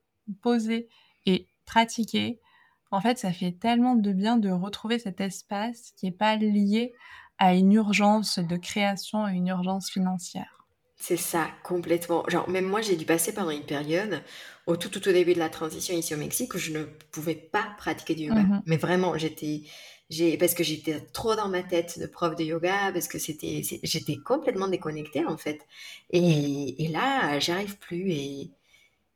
[0.43, 0.89] poser
[1.25, 2.41] et pratiquer,
[2.91, 6.93] en fait, ça fait tellement de bien de retrouver cet espace qui n'est pas lié
[7.39, 10.57] à une urgence de création et une urgence financière.
[10.99, 12.25] C'est ça, complètement.
[12.29, 14.23] Genre, même moi, j'ai dû passer pendant une période,
[14.67, 17.35] au tout, tout au début de la transition ici au Mexique, où je ne pouvais
[17.35, 18.41] pas pratiquer du yoga.
[18.41, 19.63] Mmh Mais vraiment, j'étais,
[20.39, 24.17] parce que j'étais trop dans ma tête de prof de yoga, parce que c'était, j'étais
[24.17, 25.61] complètement déconnectée en fait.
[26.11, 28.13] Et, là, j'arrive plus.
[28.13, 28.51] Et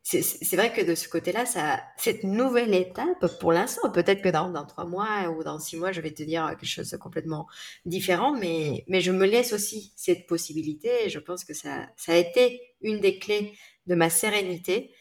[0.03, 1.45] c'est vrai que de ce côté-là,
[1.97, 6.01] cette nouvelle étape, pour l'instant, peut-être que dans, trois mois ou dans six mois, je
[6.01, 7.47] vais te dire quelque chose de complètement
[7.85, 12.99] différent, mais, je me laisse aussi cette possibilité je pense que ça a été une
[12.99, 13.53] des clés
[13.87, 14.91] de ma sérénité.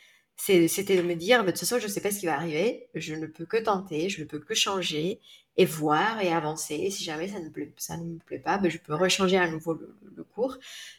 [0.43, 2.35] C'était de me dire, mais de toute façon, je ne sais pas ce qui va
[2.35, 5.21] arriver, je ne peux que tenter, je ne peux que changer
[5.59, 6.77] et voir et avancer.
[6.77, 9.37] Et si jamais ça ne, plaît, ça ne me plaît pas, ben, je peux rechanger
[9.37, 10.57] à nouveau le, cours.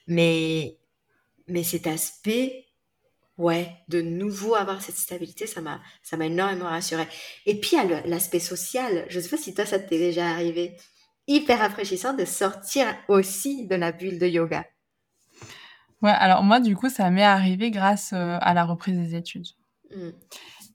[0.07, 0.77] Mais,
[1.47, 2.65] mais cet aspect
[3.37, 7.07] Ouais, de nouveau avoir cette stabilité, ça m'a ça m'a énormément rassurée.
[7.47, 9.05] Et puis, il y a l'aspect social.
[9.09, 10.75] Je ne sais pas si toi, ça t'est déjà arrivé.
[11.27, 14.65] Hyper rafraîchissant de sortir aussi de la bulle de yoga.
[16.03, 19.47] Ouais, alors moi, du coup, ça m'est arrivé grâce, heu, à la reprise des études
[19.91, 20.11] Mm.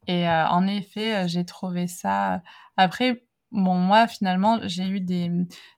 [0.06, 2.42] et heu, en effet, heu, j'ai trouvé ça
[2.76, 5.30] après, bon, moi, finalement, j'ai eu des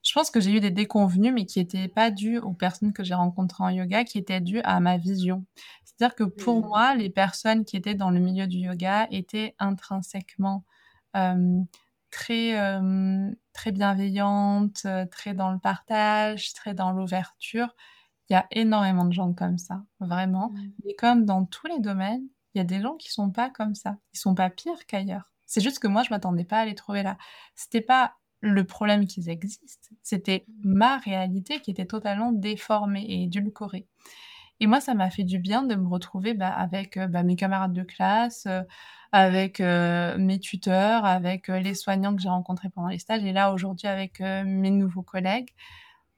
[0.03, 3.03] je pense que j'ai eu des déconvenues, mais qui étaient pas dues aux personnes que
[3.03, 5.45] j'ai rencontrées en yoga, qui étaient dues à ma vision.
[5.85, 6.69] C'est-à-dire que pour Mm.
[6.69, 10.63] moi, les personnes qui étaient dans le milieu du yoga étaient intrinsèquement,
[12.11, 12.79] très,
[13.53, 17.75] très bienveillantes, très dans le partage, très dans l'ouverture.
[18.29, 20.49] Il y a énormément de gens comme ça, vraiment.
[20.51, 20.71] Mm.
[20.85, 22.23] Mais comme dans tous les domaines,
[22.53, 23.97] il y a des gens qui sont pas comme ça.
[24.13, 25.31] Ils sont pas pires qu'ailleurs.
[25.45, 27.17] C'est juste que moi, je m'attendais pas à les trouver là.
[27.55, 33.85] C'était pas le problème qu'ils existent, c'était ma réalité qui était totalement déformée et édulcorée.
[34.61, 37.35] Et moi, ça m'a fait du bien de me retrouver, bah, avec, heu, bah, mes
[37.37, 38.63] camarades de classe, heu,
[39.13, 43.53] avec, heu, mes tuteurs, avec, les soignants que j'ai rencontrés pendant les stages et là,
[43.53, 45.49] aujourd'hui, avec, mes nouveaux collègues.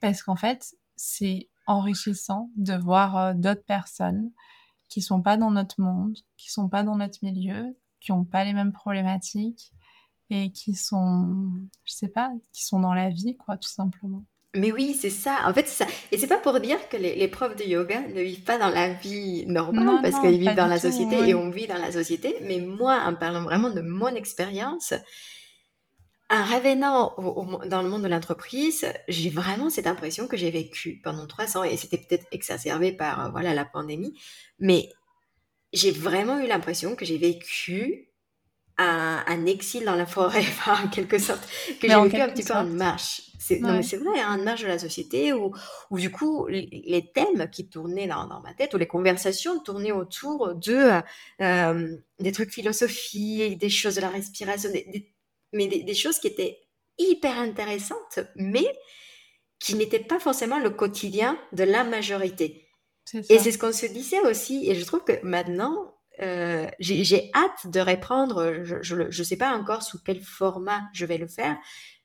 [0.01, 4.31] Parce qu'en fait, c'est enrichissant de voir, heu, d'autres personnes
[4.89, 8.43] qui sont pas dans notre monde, qui sont pas dans notre milieu, qui ont pas
[8.43, 9.71] les mêmes problématiques
[10.29, 11.51] et qui sont,
[11.85, 14.23] je sais pas, qui sont dans la vie, quoi, tout simplement.
[14.53, 15.39] Mais oui, c'est ça.
[15.45, 15.85] En fait, ça.
[16.11, 18.69] Et c'est pas pour dire que les, les profs de yoga ne vivent pas dans
[18.69, 21.77] la vie normale, Non, parce qu'ils vivent dans la tout, société et on vit dans
[21.77, 22.35] la société.
[22.41, 24.93] Mais moi, en parlant vraiment de mon expérience,
[26.31, 30.49] En revenant au- au dans le monde de l'entreprise, j'ai vraiment cette impression que j'ai
[30.49, 34.17] vécu pendant 3 ans et c'était peut-être exacerbé par, heu, voilà, la pandémie,
[34.59, 34.89] mais
[35.73, 38.09] j'ai vraiment eu l'impression que j'ai vécu
[38.77, 41.47] un un exil dans la forêt, enfin, en quelque sorte,
[41.81, 43.23] que j'ai vécu un petit peu en marche.
[43.39, 43.85] C'est Ouais.
[43.97, 45.53] vrai, hein, en marge de la société où
[45.91, 49.59] où du coup, les les thèmes qui tournaient dans dans ma tête ou les conversations
[49.61, 51.03] tournaient autour de, heu,
[51.39, 55.13] hem, des trucs philosophiques, des choses de la respiration, des des
[55.53, 56.59] mais des des choses qui étaient
[56.97, 58.67] hyper intéressantes, mais
[59.59, 62.67] qui n'étaient pas forcément le quotidien de la majorité.
[63.29, 67.67] Et c'est ce qu'on se disait aussi, et je trouve que maintenant, euh, j'ai hâte
[67.71, 71.57] de reprendre, je ne sais pas encore sous quel format je vais le faire,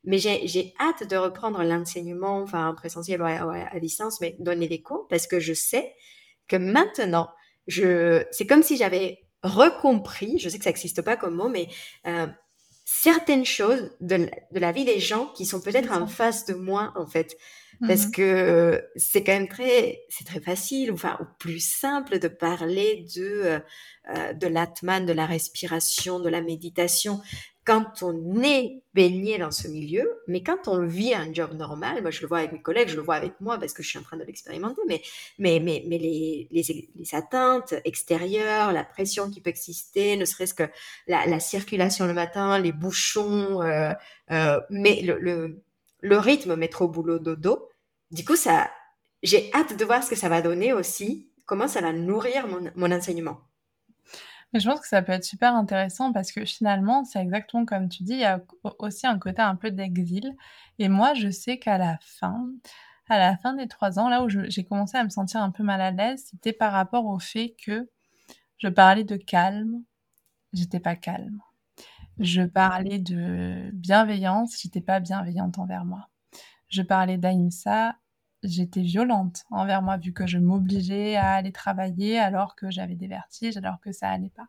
[0.04, 4.82] mais j'ai hâte de reprendre l'enseignement, enfin en présentiel ou à, distance, mais donner des
[4.82, 5.94] cours, parce que je sais
[6.48, 7.28] que maintenant,
[7.68, 11.68] c'est comme si j'avais recompris, je sais que ça n'existe pas comme mot, mais
[12.06, 12.26] euh,
[12.86, 16.54] certaines choses de, la- de la vie des gens qui sont peut-être en face de
[16.54, 17.36] moi, en fait.
[17.86, 22.18] Parce Mmh que euh, c'est quand même très, c'est très facile, enfin, ou plus simple
[22.18, 23.60] de parler de, euh,
[24.16, 27.20] euh, de l'atman, de la respiration, de la méditation,
[27.66, 32.12] quand on est baigné dans ce milieu, mais quand on vit un job normal, moi
[32.12, 33.98] je le vois avec mes collègues, je le vois avec moi parce que je suis
[33.98, 35.02] en train de l'expérimenter, mais,
[35.38, 40.62] mais, mais, mais les, les, atteintes extérieures, la pression qui peut exister, ne serait-ce que
[41.08, 43.92] la, la circulation le matin, les bouchons, euh,
[44.30, 45.60] euh, mais le, le,
[46.00, 47.68] le rythme métro boulot dodo,
[48.12, 48.70] du coup ça,
[49.24, 52.70] j'ai hâte de voir ce que ça va donner aussi, comment ça va nourrir mon,
[52.76, 53.40] mon enseignement.
[54.52, 57.88] Mais je pense que ça peut être super intéressant parce que finalement, c'est exactement comme
[57.88, 60.34] tu dis, il y a au aussi un côté un peu d'exil
[60.78, 62.46] et moi, je sais qu'à la fin
[63.08, 65.62] à la fin des 3 ans, là où j'ai commencé à me sentir un peu
[65.62, 67.88] mal à l'aise, c'était par rapport au fait que
[68.58, 69.82] je parlais de calme,
[70.52, 71.40] j'étais pas calme.
[72.18, 76.08] Je parlais de bienveillance, j'étais pas bienveillante envers moi.
[76.68, 77.96] Je parlais d'ahimsa,
[78.42, 83.08] j'étais violente envers moi vu que je m'obligeais à aller travailler alors que j'avais des
[83.08, 84.48] vertiges, alors que ça allait pas.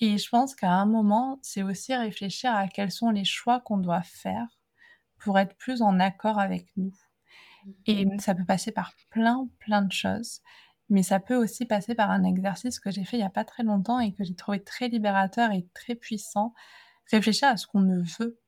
[0.00, 3.78] Et je pense qu'à un moment, c'est aussi réfléchir à quels sont les choix qu'on
[3.78, 4.46] doit faire
[5.18, 6.92] pour être plus en accord avec nous.
[7.86, 10.40] Et ça peut passer par plein, plein de choses,
[10.90, 13.44] mais ça peut aussi passer par un exercice que j'ai fait il y a pas
[13.44, 16.52] très longtemps et que j'ai trouvé très libérateur et très puissant.
[17.10, 18.43] Réfléchir à ce qu'on ne veut pas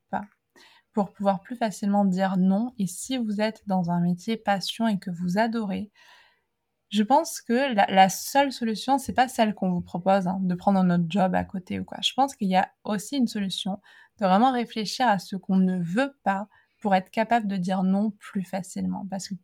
[0.97, 2.73] pour pouvoir plus facilement dire non.
[2.79, 5.91] Et si vous êtes dans un métier passion et que vous adorez,
[6.89, 10.81] je pense que la, seule solution, c'est pas celle qu'on vous propose, hein, de prendre
[10.81, 11.99] notre job à côté ou quoi.
[12.01, 13.79] Je pense qu'il y a aussi une solution
[14.19, 16.47] de vraiment réfléchir à ce qu'on ne veut pas
[16.79, 19.05] pour être capable de dire non plus facilement.
[19.07, 19.35] Parce que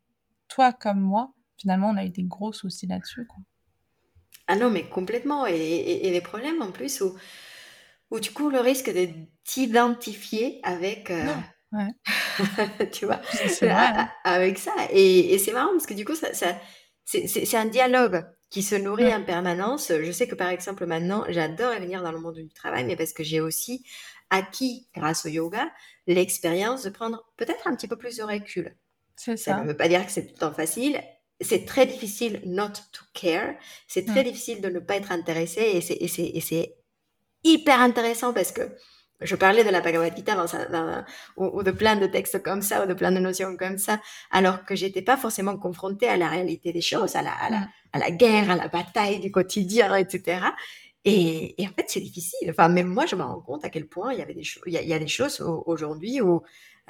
[0.47, 3.27] toi comme moi, finalement, on a eu des gros soucis là-dessus.
[4.47, 5.45] Ah non, mais complètement.
[5.45, 7.15] Et, et, les problèmes en plus où,
[8.13, 9.09] où tu cours le risque de
[9.43, 11.09] t'identifier avec...
[11.09, 11.25] Euh,
[11.71, 12.89] ouais.
[12.91, 13.19] tu vois,
[13.63, 14.09] hein.
[14.23, 14.71] avec ça.
[14.91, 16.55] Et, et c'est marrant parce que du coup, ça, ça
[17.05, 19.91] c'est un dialogue qui se nourrit en permanence.
[19.91, 23.13] Je sais que par exemple maintenant, j'adore venir dans le monde du travail, mais parce
[23.13, 23.83] que j'ai aussi
[24.29, 25.71] acquis, grâce au yoga,
[26.05, 28.77] l'expérience de prendre peut-être un petit peu plus de recul.
[29.15, 29.37] Ça.
[29.37, 31.01] ça ne veut pas dire que c'est tout le temps facile.
[31.41, 33.55] C'est très difficile not to care.
[33.87, 36.75] C'est très difficile de ne pas être intéressé et c'est
[37.43, 38.61] hyper intéressant parce que
[39.23, 41.05] je parlais de la Bhagavad Gita dans,
[41.37, 43.99] ou, de plein de textes comme ça, ou de plein de notions comme ça,
[44.31, 47.59] alors que j'étais pas forcément confrontée à la réalité des choses, à la, à la,
[47.59, 47.69] mm.
[47.93, 50.41] à la guerre, à la bataille du quotidien, etc.
[51.05, 52.49] Et, et en fait, c'est difficile.
[52.49, 54.63] Enfin, même moi, je me rends compte à quel point il y avait des choses,
[54.67, 56.41] il y, a, des choses aujourd'hui où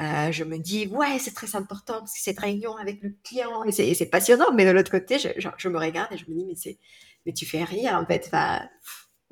[0.02, 3.64] euh, je me dis, ouais, c'est très important parce que cette réunion avec le client,
[3.64, 6.46] et c'est passionnant, mais de l'autre côté, je, je, me regarde et je me dis,
[6.46, 6.80] mais c'est,
[7.26, 8.24] mais tu fais rire, en fait.
[8.28, 8.62] Enfin,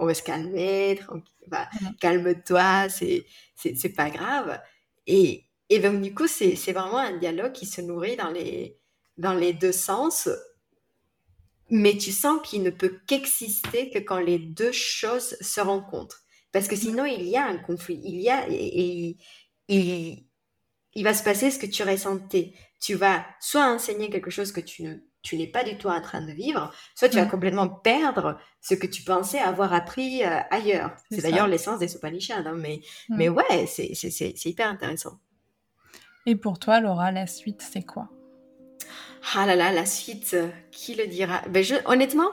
[0.02, 1.00] on va se calmer,
[2.00, 3.24] calme-toi, c'est,
[3.56, 4.60] c'est, pas grave.
[5.06, 8.80] Et, et donc, du coup, c'est, c'est vraiment un dialogue qui se nourrit dans les,
[9.18, 10.28] dans les deux sens,
[11.70, 16.24] mais tu sens qu'il ne peut qu'exister que quand les deux choses se rencontrent.
[16.52, 18.02] Parce que sinon, il y a un conflit.
[18.04, 19.18] Il y a, et,
[19.70, 20.26] et,
[20.96, 22.54] il va se passer ce que tu ressentais.
[22.80, 26.02] Tu vas soit enseigner quelque chose que tu ne tu n'es pas du tout en
[26.02, 27.30] train de vivre, soit tu vas mm.
[27.30, 30.96] complètement perdre ce que tu pensais avoir appris euh, ailleurs.
[31.12, 33.18] C'est d'ailleurs l'essence des Upanishads, hein, mais, mm.
[33.18, 35.20] mais ouais, c'est hyper intéressant.
[36.26, 38.10] Et pour toi, Laura, la suite, c'est quoi?
[39.36, 41.42] Ah là là, la suite, euh, qui le dira?
[41.50, 42.32] Ben je, Honnêtement,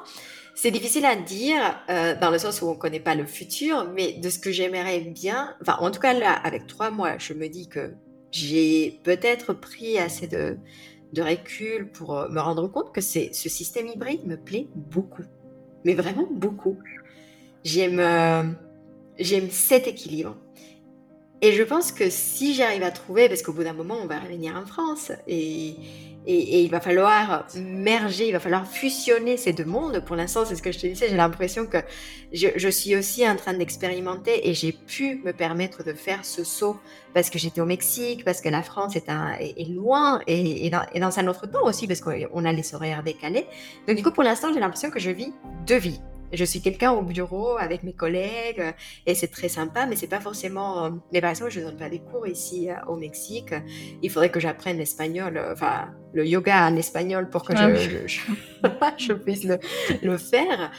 [0.54, 1.60] c'est difficile à dire
[1.90, 4.50] euh, dans le sens où on ne connaît pas le futur, mais de ce que
[4.50, 7.94] j'aimerais bien, enfin en tout cas là, avec trois mois, je me dis que
[8.30, 10.58] j'ai peut-être pris assez de
[11.12, 15.24] de recul pour euh, me rendre compte que ce système hybride me plaît beaucoup,
[15.84, 16.76] mais vraiment beaucoup.
[17.64, 18.42] J'aime euh,
[19.18, 20.36] j'aime cet équilibre.
[21.40, 24.18] Et je pense que si j'arrive à trouver, parce qu'au bout d'un moment, on va
[24.18, 25.76] revenir en France, et,
[26.30, 30.04] et, il va falloir merger, il va falloir fusionner ces deux mondes.
[30.04, 31.78] Pour l'instant, c'est ce que je te disais, j'ai l'impression que
[32.32, 36.76] je, suis aussi en train d'expérimenter et j'ai pu me permettre de faire ce saut
[37.14, 41.00] parce que j'étais au Mexique, parce que la France est, loin et, et, dans, et
[41.00, 43.46] dans un autre temps aussi, parce qu'on a les horaires décalés.
[43.86, 45.32] Donc du coup, pour l'instant, j'ai l'impression que je vis
[45.66, 46.00] deux vies.
[46.32, 48.62] Je suis quelqu'un au bureau avec mes collègues
[49.06, 50.84] et c'est très sympa, mais c'est pas forcément.
[50.84, 53.54] Euh, mais par exemple, je donne pas des cours ici euh, au Mexique.
[54.02, 58.06] Il faudrait que j'apprenne l'espagnol, euh, enfin le yoga en espagnol pour que ah je,
[58.98, 59.58] je, puisse le,
[60.02, 60.70] le faire.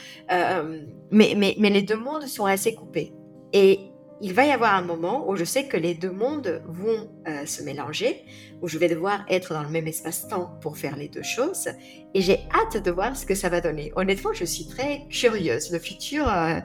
[1.10, 3.12] mais, mais, mais les deux mondes sont assez coupés.
[3.52, 3.90] Et
[4.22, 7.46] il va y avoir un moment où je sais que les deux mondes vont euh,
[7.46, 8.22] se mélanger,
[8.60, 11.68] où je vais devoir être dans le même espace-temps pour faire les deux choses,
[12.14, 13.92] et j'ai hâte de voir ce que ça va donner.
[13.96, 15.70] Honnêtement, je suis très curieuse.
[15.72, 16.60] Le futur, euh,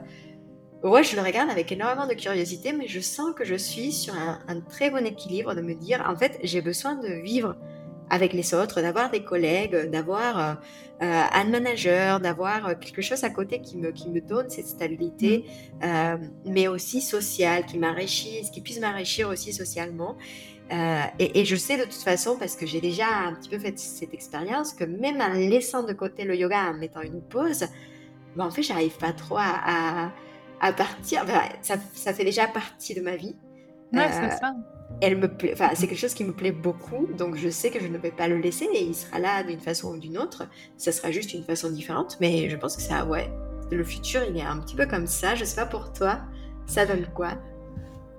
[0.82, 4.14] ouais, je le regarde avec énormément de curiosité, mais je sens que je suis sur
[4.14, 7.56] un, un très bon équilibre de me dire, en fait, j'ai besoin de vivre
[8.10, 10.58] avec les autres, d'avoir des collègues, d'avoir
[11.02, 15.44] euh, un manager, d'avoir quelque chose à côté qui me, qui me donne cette stabilité,
[15.44, 15.84] mm.
[15.84, 20.16] euh, mais aussi sociale, qui m'enrichisse, qui puisse m'enrichir aussi socialement.
[20.72, 23.58] Euh, et, et, je sais de toute façon, parce que j'ai déjà un petit peu
[23.58, 27.66] fait cette expérience, que même en laissant de côté le yoga, en mettant une pause,
[28.34, 30.12] ben en fait, j'arrive pas trop à, à,
[30.60, 31.24] à partir.
[31.62, 33.36] ça, ça fait déjà partie de ma vie.
[33.92, 34.54] Ouais, c'est ça
[35.00, 37.86] elle me enfin, c'est quelque chose qui me plaît beaucoup, donc je sais que je
[37.86, 40.48] ne vais pas le laisser et il sera là d'une façon ou d'une autre.
[40.76, 43.30] Ça sera juste une façon différente, mais je pense que ça, ouais,
[43.70, 45.34] le futur, il est un petit peu comme ça.
[45.34, 46.20] Je sais pas pour toi,
[46.66, 47.32] ça donne quoi?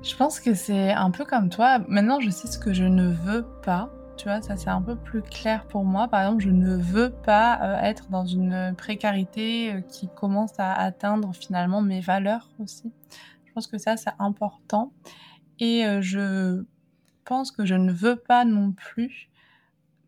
[0.03, 1.79] Je pense que c'est un peu comme toi.
[1.87, 3.89] Maintenant, je sais ce que je ne veux pas.
[4.15, 6.07] Tu vois, ça c'est un peu plus clair pour moi.
[6.07, 10.73] Par exemple, je ne veux pas euh, être dans une précarité euh, qui commence à
[10.73, 12.91] atteindre finalement mes valeurs aussi.
[13.45, 14.91] Je pense que ça, c'est important.
[15.59, 16.63] Et euh, je
[17.25, 19.29] pense que je ne veux pas non plus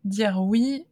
[0.04, 0.86] dire oui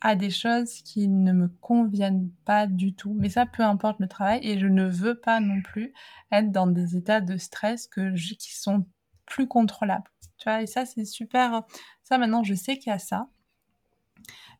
[0.00, 3.14] à des choses qui ne me conviennent pas du tout.
[3.18, 4.40] Mais ça, peu importe le travail.
[4.42, 5.94] Et je ne veux pas non plus
[6.30, 8.86] être dans des états de stress qui sont
[9.24, 10.10] plus contrôlables.
[10.36, 11.62] Tu vois, et ça, c'est super.
[12.02, 13.28] Ça, maintenant, je sais qu'il y a ça.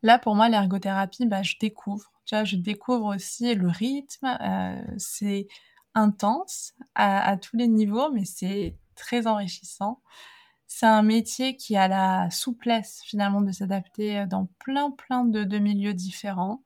[0.01, 2.11] Là, pour moi, l'ergothérapie, bah, je découvre.
[2.25, 4.37] Tu vois, je découvre aussi le rythme.
[4.41, 5.47] Euh, c'est
[5.93, 10.01] intense à, tous les niveaux, mais c'est très enrichissant.
[10.67, 15.59] C'est un métier qui a la souplesse finalement de s'adapter euh, dans plein plein de,
[15.59, 16.63] milieux différents.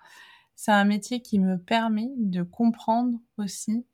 [0.56, 3.86] c'est un métier qui me permet de comprendre aussi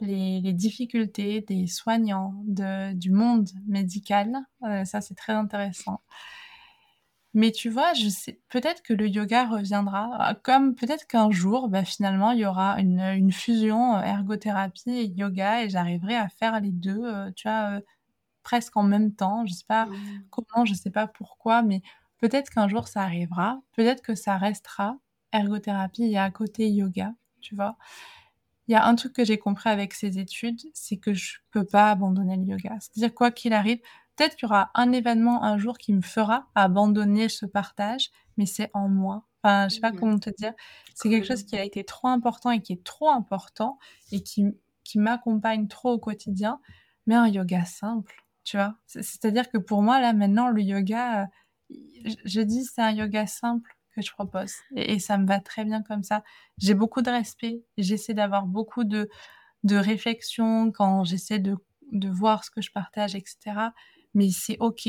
[0.00, 4.34] les, difficultés des soignants, du monde médical.
[4.64, 6.00] Euh, ça, c'est très intéressant.
[7.34, 11.84] Mais tu vois, je sais, peut-être que le yoga reviendra, comme peut-être qu'un jour, bah,
[11.84, 16.60] finalement, il y aura une, une fusion euh, ergothérapie et yoga et j'arriverai à faire
[16.60, 17.80] les deux, euh, tu vois, euh,
[18.42, 19.46] presque en même temps.
[19.46, 20.24] Je sais pas Mmh.
[20.30, 21.82] comment, je sais pas pourquoi, mais
[22.18, 23.60] peut-être qu'un jour ça arrivera.
[23.72, 24.98] Peut-être que ça restera
[25.32, 27.76] ergothérapie et à côté yoga, tu vois.
[28.68, 31.64] Il y a un truc que j'ai compris avec ces études, c'est que je peux
[31.66, 32.76] pas abandonner le yoga.
[32.80, 33.80] C'est-à-dire quoi qu'il arrive,
[34.16, 38.46] peut-être qu'il y aura un événement un jour qui me fera abandonner ce partage, mais
[38.46, 39.26] c'est en moi.
[39.42, 40.52] Enfin, je sais pas Mmh comment te dire.
[40.94, 43.78] C'est quelque chose qui a été trop important et qui est trop important
[44.12, 44.44] et qui,
[44.84, 46.60] qui m'accompagne trop au quotidien,
[47.06, 48.76] mais un yoga simple, tu vois.
[48.86, 51.26] C'est- C'est-à-dire que pour moi, là, maintenant, le yoga, euh,
[52.04, 55.40] je, je dis c'est un yoga simple que je propose et, et ça me va
[55.40, 56.22] très bien comme ça.
[56.58, 59.08] J'ai beaucoup de respect, j'essaie d'avoir beaucoup de,
[59.64, 61.56] de réflexion quand j'essaie de,
[61.92, 63.74] de voir ce que je partage, etc.
[64.14, 64.88] Mais c'est OK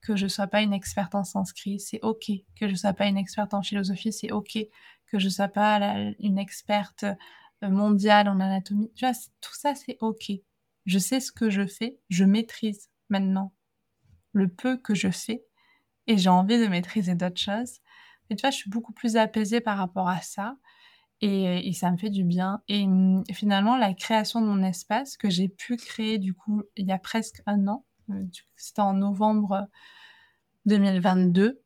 [0.00, 3.16] que je sois pas une experte en sanskrit, c'est OK que je sois pas une
[3.16, 4.58] experte en philosophie, c'est OK
[5.06, 5.78] que je sois pas
[6.18, 8.92] une experte euh, mondiale en anatomie.
[8.94, 10.32] Tu vois, tout ça, c'est OK.
[10.86, 13.52] Je sais ce que je fais, je maîtrise maintenant
[14.32, 15.44] le peu que je fais
[16.06, 17.80] et j'ai envie de maîtriser d'autres choses.
[18.28, 20.56] Mais tu vois, je suis beaucoup plus apaisée par rapport à ça
[21.20, 22.62] et, et ça me fait du bien.
[22.68, 26.86] Et, hum, finalement, la création de mon espace que j'ai pu créer du coup il
[26.86, 27.93] y a presque un an, euh,
[28.56, 29.68] c'était en novembre
[30.66, 31.62] 2022,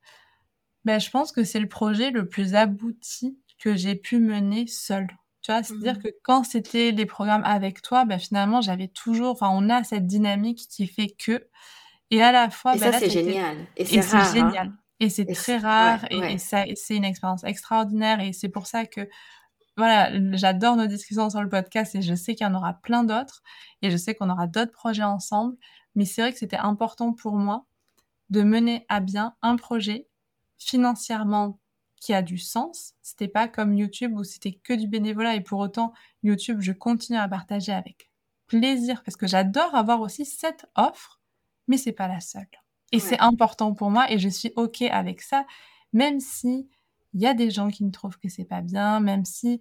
[0.85, 5.09] ben, je pense que c'est le projet le plus abouti que j'ai pu mener seule.
[5.43, 6.03] Tu vois, c'est-à-dire Mmh.
[6.03, 10.07] que quand c'était les programmes avec toi, ben, finalement, j'avais toujours, enfin, on a cette
[10.07, 11.49] dynamique qui fait que,
[12.11, 14.33] et à la fois, Et ben ça, c'est été génial et c'est hein?
[14.33, 16.37] génial et c'est très ouais, rare et et ouais.
[16.39, 19.09] c'est une expérience extraordinaire et c'est pour ça que,
[19.79, 23.05] voilà, j'adore nos discussions sur le podcast et je sais qu'il y en aura plein
[23.05, 23.43] d'autres
[23.81, 25.57] et je sais qu'on aura d'autres projets ensemble.
[25.95, 27.65] Mais c'est vrai que c'était important pour moi
[28.29, 30.09] de mener à bien un projet
[30.59, 31.61] financièrement
[32.01, 32.95] qui a du sens.
[33.03, 35.93] C'était pas comme YouTube où c'était que du bénévolat et pour autant,
[36.25, 38.11] YouTube, je continue à partager avec
[38.49, 41.21] plaisir parce que j'adore avoir aussi cette offre,
[41.69, 42.49] mais c'est pas la seule.
[42.91, 45.47] Et c'est important pour moi et je suis OK avec ça,
[45.93, 46.69] même si
[47.15, 49.61] il y a des gens qui me trouvent que c'est pas bien, même si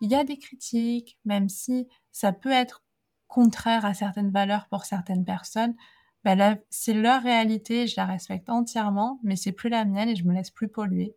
[0.00, 2.82] il y a des critiques, même si ça peut être
[3.28, 5.74] contraire à certaines valeurs pour certaines personnes,
[6.24, 10.24] là, c'est leur réalité, je la respecte entièrement, mais c'est plus la mienne et je
[10.24, 11.16] me laisse plus polluer.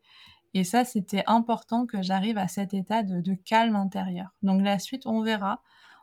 [0.53, 4.29] Et ça, c'était important que j'arrive à cet état de, de calme intérieur.
[4.41, 5.61] Donc la suite, on verra.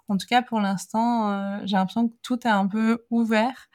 [0.09, 3.69] En tout cas, pour l'instant, euh, j'ai l'impression que tout est un peu ouvert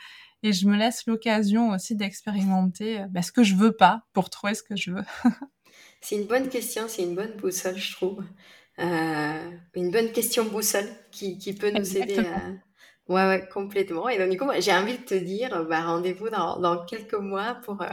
[0.43, 4.29] et je me laisse l'occasion aussi d'expérimenter euh, bah, ce que je veux pas pour
[4.29, 5.05] trouver ce que je veux.
[6.01, 8.23] C'est une bonne question, c'est une bonne boussole, je trouve.
[8.79, 12.51] Euh, une bonne question boussole qui, qui peut nous aider à...
[13.07, 14.09] Ouais, ouais, complètement.
[14.09, 17.55] Et donc, du coup, j'ai envie de te dire, bah, rendez-vous dans, dans quelques mois
[17.63, 17.87] pour euh,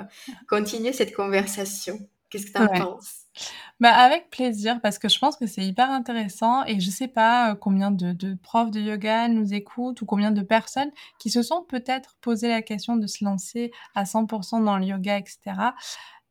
[0.49, 1.99] continuer cette conversation.
[2.31, 2.69] Qu'est-ce que tu en Ouais.
[2.75, 3.27] penses?
[3.81, 7.53] Bah, avec plaisir, parce que je pense que c'est hyper intéressant et je sais pas
[7.53, 11.43] euh, combien de, de profs de yoga nous écoutent ou combien de personnes qui se
[11.43, 15.75] sont peut-être posé la question de se lancer à 100% dans le yoga, etc.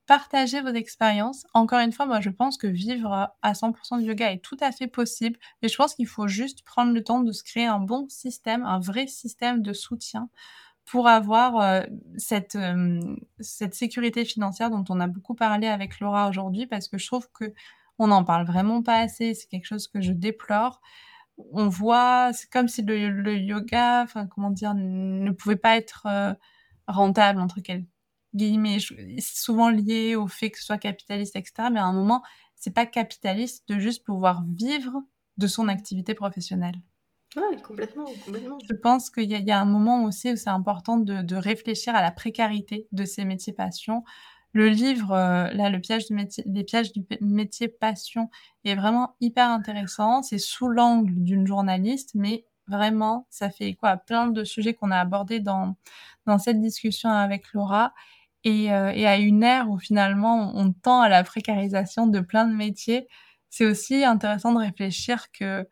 [0.05, 1.45] Partagez vos expériences.
[1.53, 4.71] Encore une fois, moi, je pense que vivre à 100% de yoga est tout à
[4.73, 7.79] fait possible, mais je pense qu'il faut juste prendre le temps de se créer un
[7.79, 10.29] bon système, un vrai système de soutien
[10.85, 11.81] pour avoir euh,
[12.17, 12.99] cette, euh,
[13.39, 17.29] cette sécurité financière dont on a beaucoup parlé avec Laura aujourd'hui, parce que je trouve
[17.33, 17.53] que
[17.99, 19.33] on n'en parle vraiment pas assez.
[19.35, 20.81] C'est quelque chose que je déplore.
[21.53, 26.33] On voit, c'est comme si le, yoga, comment dire, ne pouvait pas être euh,
[26.87, 27.85] rentable entre quel-
[28.35, 28.79] guillemets.
[28.79, 31.69] C'est souvent lié au fait que ce soit capitaliste, etc.
[31.69, 32.23] Mais à un moment,
[32.55, 35.01] c'est pas capitaliste de juste pouvoir vivre
[35.37, 36.75] de son activité professionnelle.
[37.35, 38.67] Ouais, complètement, complètement.
[38.69, 41.21] Je pense qu'il y, a- il y a un moment aussi où c'est important de,
[41.21, 44.03] de réfléchir à la précarité de ces métiers passion.
[44.53, 48.29] Le livre, euh, là, le piège du métier, les pièges du métier passion
[48.63, 50.21] est vraiment hyper intéressant.
[50.21, 54.91] C'est sous l'angle d'une journaliste, mais vraiment, ça fait écho à plein de sujets qu'on
[54.91, 55.75] a abordés dans,
[56.25, 57.93] dans cette discussion avec Laura.
[58.43, 62.45] Et, euh, et à une ère où finalement on tend à la précarisation de plein
[62.45, 63.07] de métiers,
[63.49, 65.67] c'est aussi intéressant de réfléchir que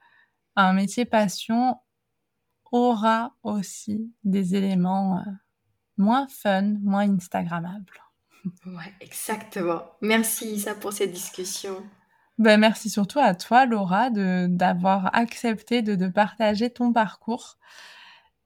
[0.56, 1.78] un métier passion
[2.72, 5.32] aura aussi des éléments euh,
[5.98, 8.02] moins fun, moins Instagrammables.
[8.66, 9.84] Ouais, exactement.
[10.02, 11.84] Merci Isa pour cette discussion.
[12.38, 17.58] Ben, merci surtout à toi, Laura, de d'avoir accepté de, de partager ton parcours.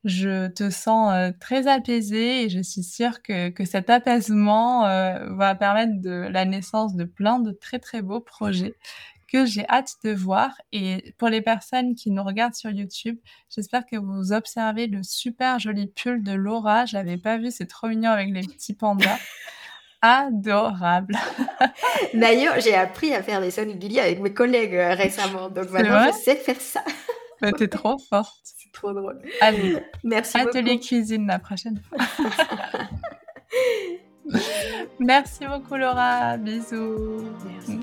[0.06, 5.34] Je te sens euh, très apaisée et je suis sûre que, que cet apaisement euh,
[5.36, 8.76] va permettre de la naissance de plein de très très beaux projets
[9.28, 10.52] que j'ai hâte de voir.
[10.72, 13.18] Et pour les personnes qui nous regardent sur YouTube,
[13.50, 16.86] j'espère que vous observez le super joli pull de Laura.
[16.86, 19.18] Je l'avais pas vu, c'est trop mignon avec les petits pandas.
[20.02, 21.18] Adorable.
[22.14, 25.50] D'ailleurs, j'ai appris à faire des sonigiri avec mes collègues euh, récemment.
[25.50, 26.84] Donc maintenant, je sais faire ça.
[27.46, 28.40] Mais t'es trop forte.
[28.44, 29.22] C'est trop drôle.
[29.42, 30.88] Allez, Merci atelier beaucoup.
[30.88, 31.98] cuisine la prochaine fois.
[35.00, 36.38] Merci beaucoup Laura.
[36.38, 37.24] Bisous.
[37.46, 37.80] Merci.